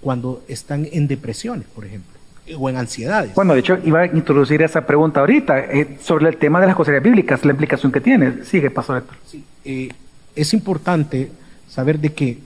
[0.01, 2.17] cuando están en depresiones, por ejemplo,
[2.57, 3.33] o en ansiedades.
[3.35, 6.75] Bueno, de hecho, iba a introducir esa pregunta ahorita eh, sobre el tema de las
[6.75, 8.43] cosas bíblicas, la implicación que tiene.
[8.45, 9.17] Sigue, pastor Héctor.
[9.25, 9.89] Sí, eh,
[10.35, 11.31] es importante
[11.67, 12.37] saber de que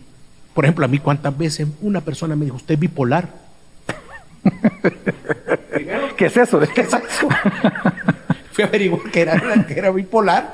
[0.53, 3.29] por ejemplo, a mí cuántas veces una persona me dijo, usted es bipolar.
[6.17, 6.59] ¿Qué es eso?
[6.75, 7.29] ¿Qué es eso?
[8.51, 10.53] Fui a averiguar que era, que era bipolar.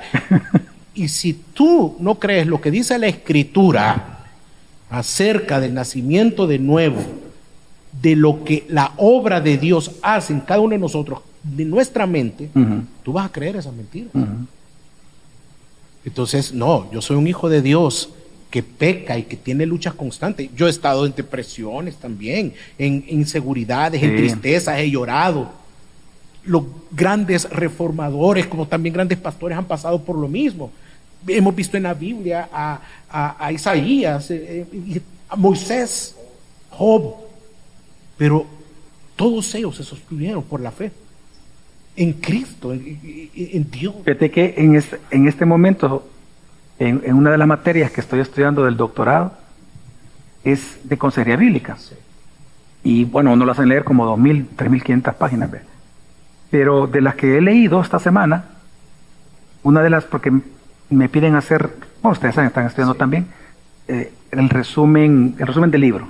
[0.93, 4.16] Y si tú no crees lo que dice la escritura
[4.90, 7.02] acerca del nacimiento de nuevo,
[8.02, 12.06] de lo que la obra de Dios hace en cada uno de nosotros, de nuestra
[12.06, 12.50] mente,
[13.04, 14.10] tú vas a creer esa mentira.
[16.06, 18.10] Entonces, no, yo soy un hijo de Dios
[18.50, 20.50] que peca y que tiene luchas constantes.
[20.56, 25.52] Yo he estado en depresiones también, en inseguridades, en tristezas, he llorado.
[26.46, 30.72] Los grandes reformadores, como también grandes pastores, han pasado por lo mismo.
[31.26, 36.15] Hemos visto en la Biblia a, Isaías, eh, eh, a Moisés,
[36.70, 37.15] Job,
[38.18, 38.45] pero
[39.15, 40.91] todos ellos se sostuvieron por la fe
[41.95, 43.95] en Cristo, en, Dios.
[44.05, 46.07] Fíjate que en este, en este momento
[46.80, 49.34] en, una de las materias que estoy estudiando del doctorado
[50.43, 51.78] es de consejería bíblica.
[52.84, 55.49] Y bueno, uno lo hacen leer como 2.000, 3.500 páginas.
[56.51, 58.45] pero de las que he leído esta semana,
[59.63, 60.32] una de las, porque
[60.90, 61.70] me piden hacer,
[62.02, 63.28] bueno, ustedes saben, están estudiando también,
[63.88, 66.08] eh, el resumen, el resumen del libro,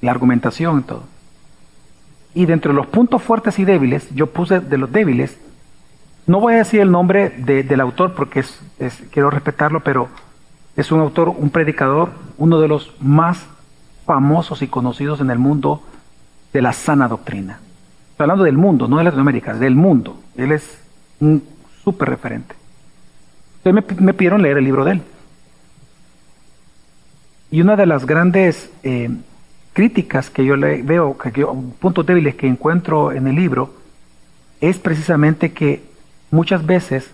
[0.00, 1.04] la argumentación y todo.
[2.34, 5.38] Y dentro de los puntos fuertes y débiles, yo puse de los débiles,
[6.26, 8.60] no voy a decir el nombre del autor porque es,
[9.10, 10.08] quiero respetarlo, pero
[10.76, 13.44] es un autor, un predicador, uno de los más
[14.06, 15.82] famosos y conocidos en el mundo
[16.52, 17.58] de la sana doctrina.
[18.10, 20.20] Estoy hablando del mundo, no de Latinoamérica, del mundo.
[20.36, 20.78] Él es
[21.20, 21.42] un
[21.82, 22.54] súper referente.
[23.64, 25.02] Entonces me, pidieron leer el libro de él.
[27.50, 29.10] Y una de las grandes eh,
[29.72, 31.46] críticas que yo le veo, que
[31.78, 33.74] puntos débiles que encuentro en el libro,
[34.60, 35.84] es precisamente que
[36.30, 37.10] muchas veces,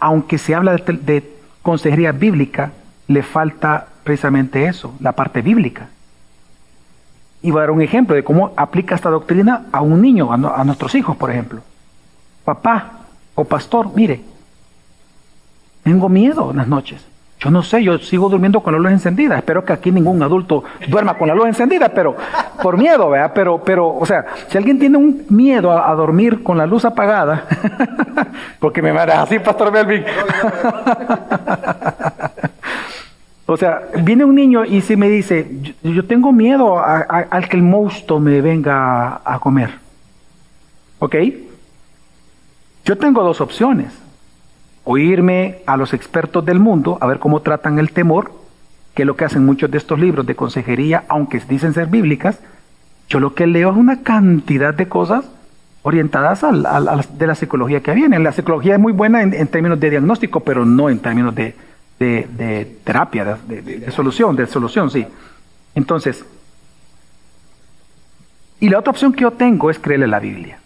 [0.00, 1.30] aunque se habla de,
[1.62, 2.72] consejería bíblica,
[3.06, 5.88] le falta precisamente eso, la parte bíblica.
[7.42, 10.64] Y voy a dar un ejemplo de cómo aplica esta doctrina a un niño, a
[10.64, 11.62] nuestros hijos, por ejemplo.
[12.44, 13.03] Papá
[13.34, 14.22] o pastor, mire,
[15.82, 17.04] tengo miedo en las noches.
[17.44, 19.36] Yo no sé, yo sigo durmiendo con la luz encendida.
[19.36, 22.16] Espero que aquí ningún adulto duerma con la luz encendida, pero
[22.62, 23.32] por miedo, ¿verdad?
[23.34, 27.44] Pero, pero, o sea, si alguien tiene un miedo a, dormir con la luz apagada,
[28.60, 30.04] porque me mara así, Pastor Melvin.
[33.46, 35.46] o sea, viene un niño y si me dice,
[35.82, 39.68] yo, tengo miedo al que el monstruo me venga a comer.
[40.98, 41.14] ¿Ok?
[42.84, 43.92] Yo tengo dos opciones
[44.84, 48.32] oírme a los expertos del mundo, a ver cómo tratan el temor,
[48.94, 52.38] que es lo que hacen muchos de estos libros de consejería, aunque dicen ser bíblicas,
[53.08, 55.24] yo lo que leo es una cantidad de cosas
[55.82, 58.18] orientadas a, de la psicología que viene.
[58.18, 61.54] La psicología es muy buena en, términos de diagnóstico, pero no en términos de,
[61.98, 65.06] de terapia, de, solución, de solución, sí.
[65.74, 66.24] Entonces,
[68.60, 70.58] y la otra opción que yo tengo es creerle la Biblia.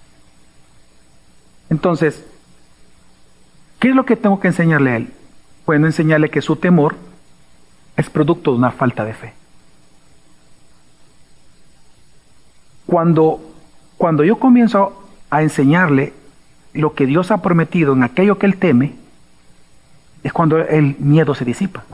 [1.70, 2.24] Entonces,
[3.78, 5.12] ¿Qué es lo que tengo que enseñarle a él?
[5.64, 6.96] Bueno, enseñarle que su temor
[7.96, 9.32] es producto de una falta de fe.
[12.86, 13.40] Cuando,
[13.96, 16.12] cuando yo comienzo a enseñarle
[16.72, 18.94] lo que Dios ha prometido en aquello que él teme,
[20.24, 21.84] es cuando el miedo se disipa.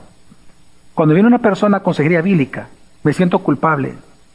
[0.94, 2.68] Cuando viene una persona a consejería bíblica,
[3.02, 3.94] me siento culpable,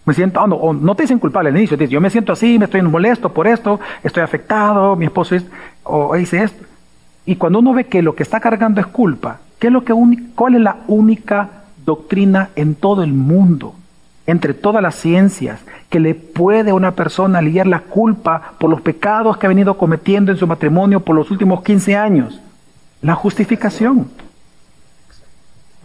[0.09, 2.65] me siento, oh, no, no te dicen culpable al inicio, yo me siento así, me
[2.65, 5.45] estoy molesto por esto, estoy afectado, mi esposo es,
[5.83, 6.65] o dice esto.
[7.27, 9.93] Y cuando uno ve que lo que está cargando es culpa, ¿qué es lo que
[10.33, 11.49] ¿cuál es la única
[11.85, 13.75] doctrina en todo el mundo,
[14.25, 18.81] entre todas las ciencias, que le puede a una persona lidiar la culpa por los
[18.81, 22.41] pecados que ha venido cometiendo en su matrimonio por los últimos 15 años?
[23.03, 24.07] La justificación.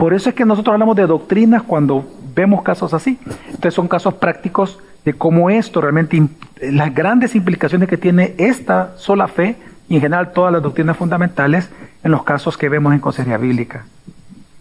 [0.04, 3.18] Por eso es que nosotros hablamos de doctrinas cuando vemos casos así.
[3.46, 6.22] Entonces son casos prácticos de cómo esto realmente,
[6.60, 9.56] las grandes implicaciones que tiene esta sola fe
[9.88, 11.70] y en general todas las doctrinas fundamentales
[12.02, 13.86] en los casos que vemos en consejería bíblica.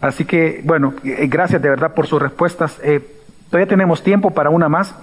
[0.00, 2.80] Así que, bueno, eh, gracias de verdad por sus respuestas.
[2.82, 3.06] Eh,
[3.50, 4.94] todavía tenemos tiempo para una más.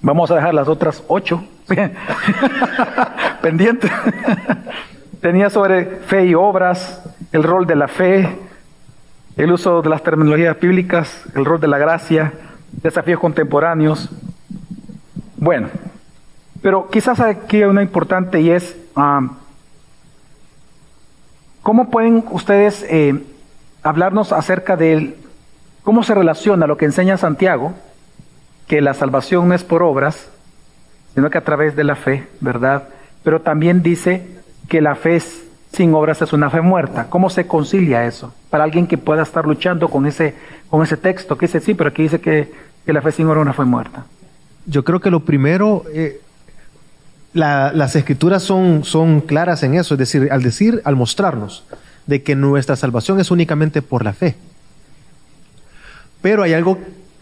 [0.00, 1.44] Vamos a dejar las otras ocho
[3.42, 3.90] pendientes.
[5.20, 8.48] Tenía sobre fe y obras, el rol de la fe,
[9.36, 12.32] el uso de las terminologías bíblicas, el rol de la gracia,
[12.82, 14.10] desafíos contemporáneos.
[15.36, 15.68] Bueno,
[16.62, 18.76] pero quizás aquí hay una importante y es
[21.62, 23.22] ¿Cómo pueden ustedes eh,
[23.82, 25.14] hablarnos acerca de
[25.82, 27.74] cómo se relaciona lo que enseña Santiago,
[28.66, 30.30] que la salvación no es por obras,
[31.14, 32.88] sino que a través de la fe, ¿verdad?
[33.22, 34.26] Pero también dice
[34.68, 35.22] que la fe
[35.72, 37.06] sin obras es una fe muerta.
[37.08, 38.34] ¿Cómo se concilia eso?
[38.50, 40.34] Para alguien que pueda estar luchando con ese,
[40.68, 43.42] con ese texto, que dice sí, pero aquí dice que, la fe sin obras es
[43.42, 44.04] una fe muerta.
[44.66, 46.20] Yo creo que lo primero, eh,
[47.32, 51.64] las escrituras son, son claras en eso, es decir, al decir, al mostrarnos
[52.06, 54.34] de que nuestra salvación es únicamente por la fe.
[56.20, 56.78] Pero hay algo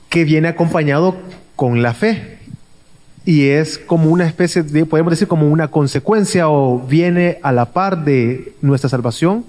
[0.09, 1.17] que viene acompañado
[1.55, 2.38] con la fe
[3.25, 7.73] y es como una especie de, podemos decir, como una consecuencia o viene a la
[7.73, 9.45] par de nuestra salvación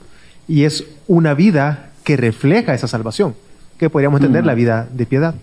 [0.48, 3.36] y es una vida que refleja esa salvación,
[3.78, 4.58] que podríamos entender la mm.
[4.58, 5.36] vida de piedad.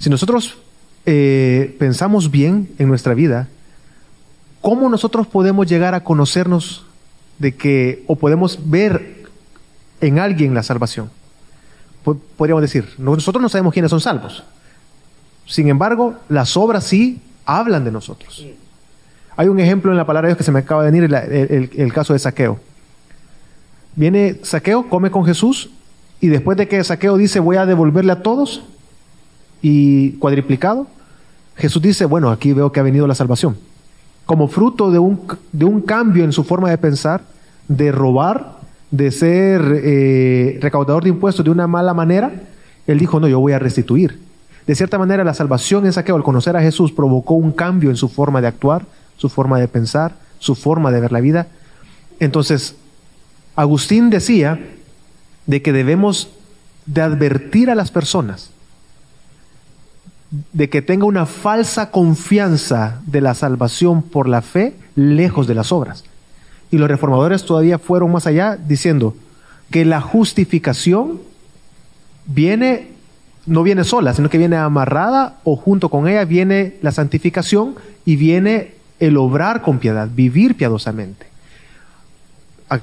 [0.00, 0.58] Si nosotros
[1.06, 3.48] eh, pensamos bien en nuestra vida,
[4.60, 6.86] ¿cómo nosotros podemos llegar a conocernos
[7.38, 9.24] de que, o podemos ver
[10.00, 11.10] en alguien la salvación?
[12.36, 14.44] Podríamos decir, nosotros no sabemos quiénes son salvos.
[15.46, 18.44] Sin embargo, las obras sí hablan de nosotros.
[19.36, 21.92] Hay un ejemplo en la palabra de Dios que se me acaba de venir, el,
[21.92, 22.58] caso de Saqueo.
[23.96, 25.70] Viene Saqueo, come con Jesús,
[26.20, 28.64] y después de que Saqueo dice voy a devolverle a todos,
[29.62, 30.86] y cuadriplicado,
[31.56, 33.56] Jesús dice, bueno, aquí veo que ha venido la salvación.
[34.26, 37.22] Como fruto de un, de un cambio en su forma de pensar,
[37.68, 38.58] de robar,
[38.90, 42.32] de ser eh, recaudador de impuestos de una mala manera,
[42.86, 44.23] él dijo, no, yo voy a restituir.
[44.66, 47.96] De cierta manera, la salvación en saqueo, al conocer a Jesús, provocó un cambio en
[47.96, 48.86] su forma de actuar,
[49.16, 51.48] su forma de pensar, su forma de ver la vida.
[52.18, 52.76] Entonces,
[53.56, 54.58] Agustín decía
[55.46, 56.30] de que debemos
[56.86, 58.50] de advertir a las personas
[60.52, 65.72] de que tenga una falsa confianza de la salvación por la fe lejos de las
[65.72, 66.04] obras.
[66.70, 69.14] Y los reformadores todavía fueron más allá diciendo
[69.70, 71.20] que la justificación
[72.26, 72.93] viene
[73.46, 77.74] no viene sola, sino que viene amarrada o junto con ella viene la santificación
[78.04, 81.26] y viene el obrar con piedad, vivir piadosamente.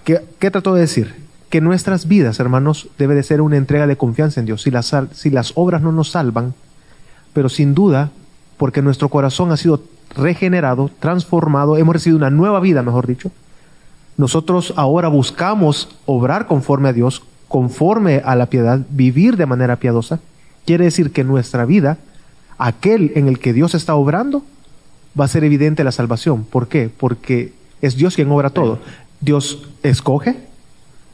[0.04, 1.16] qué, qué trató de decir?
[1.50, 4.62] Que nuestras vidas, hermanos, debe de ser una entrega de confianza en Dios.
[4.62, 6.54] Si las, si las obras no nos salvan,
[7.34, 8.12] pero sin duda,
[8.58, 9.82] porque nuestro corazón ha sido
[10.16, 13.32] regenerado, transformado, hemos recibido una nueva vida, mejor dicho,
[14.18, 20.20] nosotros ahora buscamos obrar conforme a Dios, conforme a la piedad, vivir de manera piadosa,
[20.66, 21.98] quiere decir que nuestra vida,
[22.58, 24.44] aquel en el que Dios está obrando,
[25.20, 26.44] va a ser evidente la salvación.
[26.44, 26.90] ¿Por qué?
[26.96, 28.80] Porque es Dios quien obra todo.
[29.20, 30.36] Dios escoge,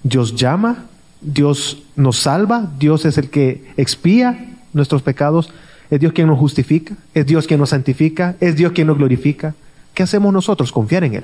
[0.04, 0.86] Dios llama,
[1.22, 5.50] Dios nos salva, Dios es el que expía nuestros pecados,
[5.90, 9.56] es Dios quien nos justifica, es Dios quien nos santifica, es Dios quien nos glorifica.
[9.94, 10.72] ¿Qué hacemos nosotros?
[10.72, 11.24] Confiar en Él,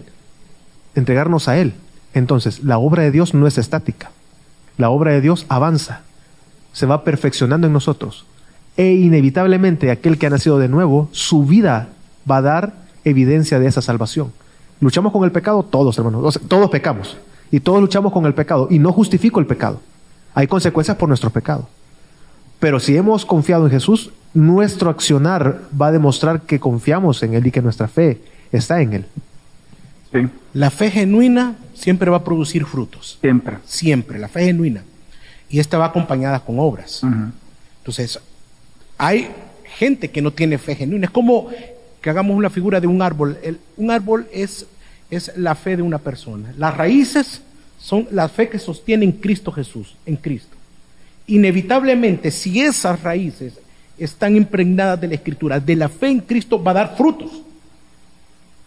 [0.96, 1.74] entregarnos a Él.
[2.14, 4.12] Entonces, la obra de Dios no es estática.
[4.78, 6.02] La obra de Dios avanza,
[6.74, 8.26] se va perfeccionando en nosotros.
[8.76, 11.90] E inevitablemente aquel que ha nacido de nuevo, su vida
[12.30, 12.74] va a dar
[13.06, 14.34] evidencia de esa salvación.
[14.82, 16.40] Luchamos con el pecado todos, hermanos.
[16.48, 17.18] Todos pecamos.
[17.52, 18.68] Y todos luchamos con el pecado.
[18.70, 19.80] Y no justifico el pecado.
[20.34, 21.70] Hay consecuencias por nuestro pecado.
[22.60, 27.46] Pero si hemos confiado en Jesús, nuestro accionar va a demostrar que confiamos en Él
[27.46, 28.22] y que nuestra fe
[28.52, 29.06] está en Él.
[30.54, 33.18] La fe genuina siempre va a producir frutos.
[33.22, 33.58] Siempre.
[33.66, 34.84] Siempre, la fe genuina.
[35.54, 37.04] Y esta va acompañada con obras.
[37.78, 38.20] Entonces,
[38.98, 39.28] hay
[39.78, 41.06] gente que no tiene fe genuina.
[41.06, 41.48] Es como
[42.02, 43.38] que hagamos una figura de un árbol.
[43.78, 44.66] un árbol es,
[45.12, 46.52] es la fe de una persona.
[46.58, 47.44] Las raíces
[47.78, 50.58] son la fe que sostiene en Cristo Jesús, en Cristo.
[51.28, 53.54] Inevitablemente, si esas raíces
[54.00, 57.30] están impregnadas de la Escritura, de la fe en Cristo va a dar frutos.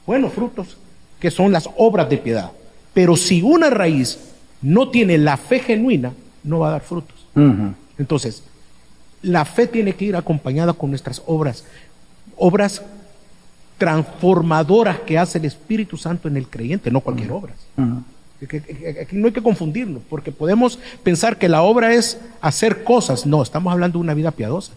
[0.07, 0.77] Buenos frutos,
[1.19, 2.53] que son las obras de piedad.
[2.95, 4.21] Pero si una raíz
[4.63, 6.13] no tiene la fe genuina,
[6.47, 7.27] no va a dar frutos.
[7.99, 8.43] Entonces,
[9.23, 11.65] la fe tiene que ir acompañada con nuestras obras,
[12.37, 12.83] obras
[13.79, 17.55] transformadoras que hace el Espíritu Santo en el creyente, no cualquier obra.
[19.03, 23.27] Aquí no hay que confundirnos, porque podemos pensar que la obra es hacer cosas.
[23.27, 24.73] No, estamos hablando de una vida piadosa.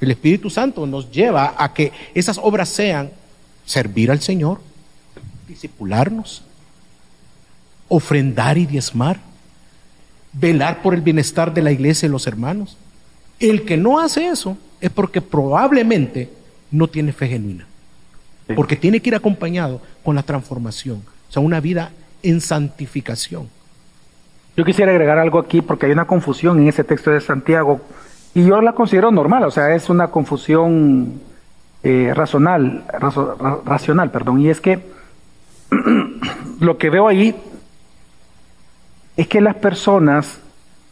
[0.00, 3.10] El Espíritu Santo nos lleva a que esas obras sean
[3.64, 4.60] servir al Señor,
[5.46, 6.42] discipularnos,
[7.88, 9.20] ofrendar y diezmar,
[10.32, 12.76] velar por el bienestar de la iglesia y los hermanos.
[13.40, 16.30] El que no hace eso es porque probablemente
[16.70, 17.66] no tiene fe genuina.
[18.56, 21.90] Porque tiene que ir acompañado con la transformación, o sea, una vida
[22.22, 23.48] en santificación.
[24.56, 27.80] Yo quisiera agregar algo aquí porque hay una confusión en ese texto de Santiago
[28.34, 31.20] y yo la considero normal, o sea, es una confusión
[31.82, 32.84] eh, racional,
[33.64, 34.80] racional, perdón, y es que
[36.60, 37.36] lo que veo ahí
[39.18, 40.40] es que las personas,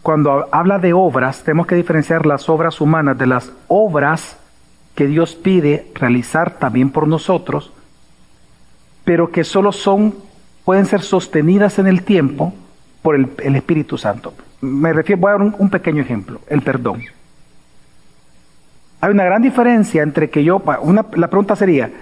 [0.03, 4.37] cuando habla de obras, tenemos que diferenciar las obras humanas de las obras
[4.97, 7.73] que Dios pide realizar también por nosotros,
[9.05, 10.13] pero que solo son,
[10.65, 12.53] pueden ser sostenidas en el tiempo
[13.01, 14.35] por el, Espíritu Santo.
[14.61, 17.05] Me refiero, voy a dar un pequeño ejemplo, el perdón.
[19.03, 21.93] Hay una gran diferencia entre que yo, una, la pregunta sería,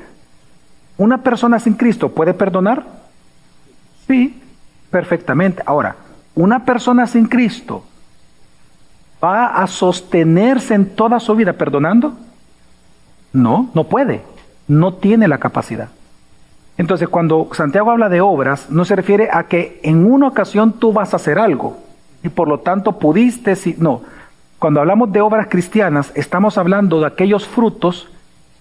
[0.97, 2.83] ¿una persona sin Cristo puede perdonar?
[4.07, 4.41] Sí,
[4.91, 5.63] perfectamente.
[5.67, 5.97] Ahora,
[6.35, 7.85] ¿una persona sin Cristo
[9.23, 12.15] va a sostenerse en toda su vida perdonando?
[13.33, 14.23] No, no puede,
[14.69, 15.89] no tiene la capacidad.
[16.77, 20.93] Entonces, cuando Santiago habla de obras, no se refiere a que en una ocasión tú
[20.93, 21.79] vas a hacer algo
[22.23, 24.03] y por lo tanto pudiste, si, no,
[24.59, 28.09] cuando hablamos de obras cristianas, estamos hablando de aquellos frutos.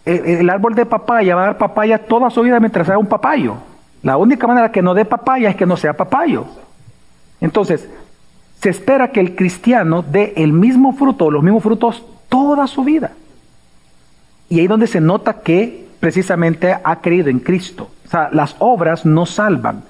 [0.05, 3.55] El, árbol de papaya va a dar papaya toda su vida mientras sea un papayo.
[4.01, 6.45] La única manera que no dé papaya es que no sea papayo.
[7.44, 7.89] Entonces,
[8.62, 13.12] se espera que el cristiano dé el mismo fruto, los mismos frutos toda su vida.
[14.48, 17.89] Y ahí donde se nota que precisamente ha creído en Cristo.
[18.06, 19.84] O sea, las obras no salvan,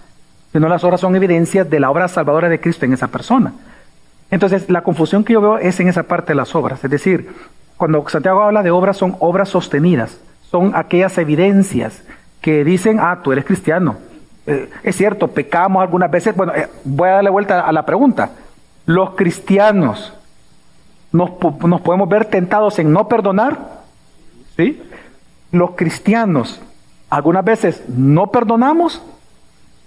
[0.51, 3.54] sino las obras son evidencias de la obra salvadora de Cristo en esa persona.
[4.32, 6.84] Entonces, la confusión que yo veo es en esa parte de las obras.
[6.84, 7.30] Es decir,
[7.78, 12.01] cuando Santiago habla de obras, son obras sostenidas, son aquellas evidencias
[12.41, 13.97] que dicen, ah, tú eres cristiano.
[14.45, 16.35] Eh, es cierto, pecamos algunas veces.
[16.35, 18.31] Bueno, eh, voy a darle vuelta a la pregunta.
[18.85, 20.13] Los cristianos
[21.11, 21.31] nos,
[21.61, 23.83] nos podemos ver tentados en no perdonar.
[24.55, 24.81] ¿Sí?
[25.51, 26.61] Los cristianos
[27.09, 29.01] algunas veces no perdonamos.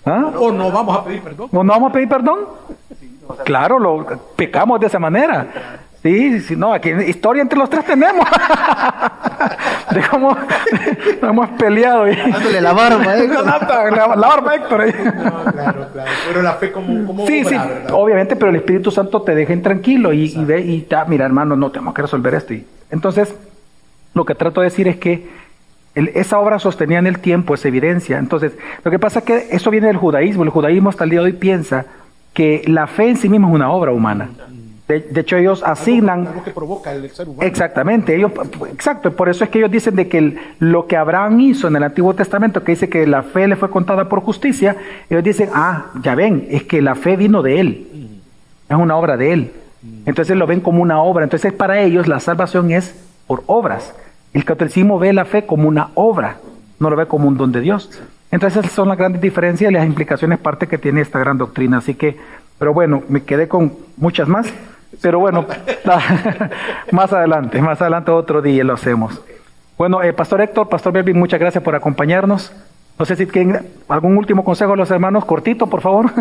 [0.05, 0.33] ¿Ah?
[0.39, 1.49] O no vamos a pedir perdón.
[1.53, 2.39] O no vamos a pedir perdón.
[3.45, 5.49] Claro, lo pecamos de esa manera.
[6.07, 8.25] Sí, sí, no, aquí historia entre los tres tenemos.
[9.91, 10.37] de cómo
[11.23, 12.09] hemos peleado.
[12.09, 12.15] Y...
[12.15, 13.27] Dándole la barba, ¿eh?
[13.29, 14.81] la, la, barba Héctor.
[14.83, 14.93] Ahí.
[14.93, 16.11] No, claro, claro.
[16.29, 17.57] Pero la fe como, como Sí, sí,
[17.91, 21.57] obviamente, pero el Espíritu Santo te deja tranquilo y, y ve y está, mira, hermano,
[21.57, 22.55] no tenemos que resolver esto.
[22.55, 23.35] Y, entonces,
[24.15, 25.29] lo que trato de decir es que
[25.97, 28.19] el, esa obra sostenía en el tiempo, es evidencia.
[28.19, 28.53] Entonces,
[28.85, 30.45] lo que pasa es que eso viene del judaísmo.
[30.45, 31.87] El judaísmo hasta el día de hoy piensa
[32.33, 34.29] que la fe en sí misma es una obra humana.
[34.89, 36.29] De, hecho, ellos asignan.
[36.29, 37.43] Algo, que provoca el ser humano.
[37.43, 38.31] Exactamente, ellos,
[38.71, 39.11] exacto.
[39.11, 41.83] Por eso es que ellos dicen de que el, lo que Abraham hizo en el
[41.83, 44.77] Antiguo Testamento, que dice que la fe le fue contada por justicia,
[45.11, 48.21] ellos dicen, ah, ya ven, es que la fe vino de él.
[48.69, 49.53] Es una obra de él.
[50.05, 51.25] Entonces lo ven como una obra.
[51.25, 52.95] Entonces, para ellos la salvación es
[53.27, 53.93] por obras.
[54.33, 56.39] El catolicismo ve la fe como una obra,
[56.79, 57.91] no lo ve como un don de Dios.
[58.31, 61.79] Entonces, esas son las grandes diferencias y las implicaciones parte que tiene esta gran doctrina.
[61.79, 62.17] Así que,
[62.59, 64.53] pero bueno, me quedé con muchas más.
[65.01, 65.47] Pero bueno,
[66.93, 69.21] más adelante, más adelante otro día lo hacemos.
[69.77, 72.53] Bueno, eh, Pastor Héctor, Pastor Belvin, muchas gracias por acompañarnos.
[72.99, 76.11] No sé si tienen algún último consejo a los hermanos, cortito, por favor.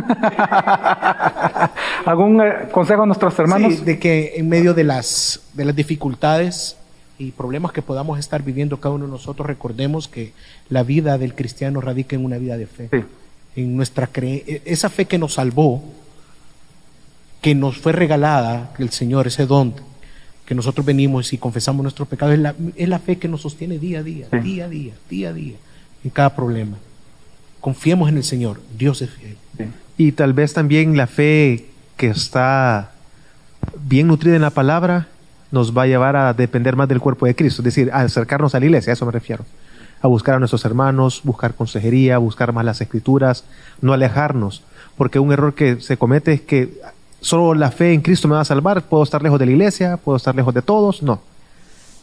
[2.06, 3.76] ¿Algún eh, consejo a nuestros hermanos?
[3.76, 6.76] Sí, de que en medio de las, de las dificultades
[7.18, 10.34] y problemas que podamos estar viviendo cada uno de nosotros, recordemos que
[10.68, 12.90] la vida del cristiano radica en una vida de fe.
[13.56, 15.82] En nuestra cre e, esa fe que nos salvó,
[17.46, 19.76] que nos fue regalada, el Señor, ese don
[20.48, 23.78] que nosotros venimos y confesamos nuestros pecados, es la, es la fe que nos sostiene
[23.78, 25.56] día a día, día a día, día a día,
[26.04, 26.78] en cada problema.
[27.62, 29.38] Confiemos en el Señor, Dios es fiel.
[29.96, 31.68] Y tal vez también la fe
[31.98, 32.94] que está
[33.80, 35.10] bien nutrida en la palabra
[35.52, 38.56] nos va a llevar a depender más del cuerpo de Cristo, es decir, a acercarnos
[38.56, 39.46] a la iglesia, a eso me refiero,
[40.02, 43.46] a buscar a nuestros hermanos, buscar consejería, buscar más las escrituras,
[43.82, 44.64] no alejarnos,
[44.98, 46.82] porque un error que se comete es que
[47.26, 49.98] solo la fe en Cristo me va a salvar, puedo estar lejos de la iglesia,
[49.98, 51.22] puedo estar lejos de todos, no.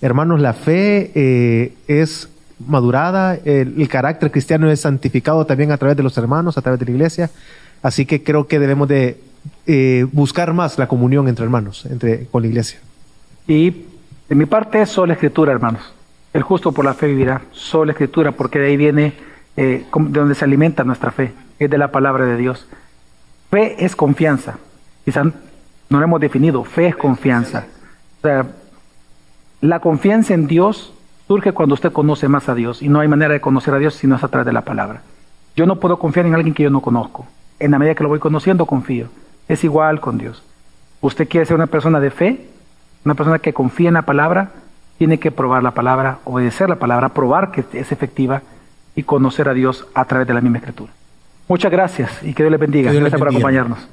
[0.01, 2.29] Hermanos, la fe eh, es
[2.67, 6.87] madurada, el, carácter cristiano es santificado también a través de los hermanos, a través de
[6.87, 7.31] la iglesia,
[7.85, 9.21] así que creo que debemos de
[9.69, 12.81] eh, buscar más la comunión entre hermanos, entre, con la iglesia.
[13.47, 13.71] Y
[14.29, 15.95] de mi parte, sola escritura, hermanos.
[16.33, 19.13] El justo por la fe vivirá, sola escritura, porque de ahí viene
[19.57, 22.67] eh, de donde se alimenta nuestra fe, es de la palabra de Dios.
[23.51, 24.59] Fe es confianza.
[25.05, 25.27] Quizás
[25.89, 27.67] no lo hemos definido, fe es confianza.
[28.19, 28.47] O sea,
[29.61, 30.93] la confianza en Dios
[31.29, 33.95] surge cuando usted conoce más a Dios y no hay manera de conocer a Dios
[33.95, 35.03] si no es a través de la palabra.
[35.55, 37.27] Yo no puedo confiar en alguien que yo no conozco.
[37.59, 39.09] En la medida que lo voy conociendo, confío.
[39.49, 40.43] Es igual con Dios.
[41.01, 42.47] Usted quiere ser una persona de fe,
[43.05, 44.51] una persona que confía en la palabra,
[44.99, 48.43] tiene que probar la palabra, obedecer la palabra, probar que es efectiva
[48.95, 50.93] y conocer a Dios a través de la misma escritura.
[51.49, 52.93] Muchas gracias y que Dios les bendiga.
[52.93, 53.89] gracias por acompañarnos.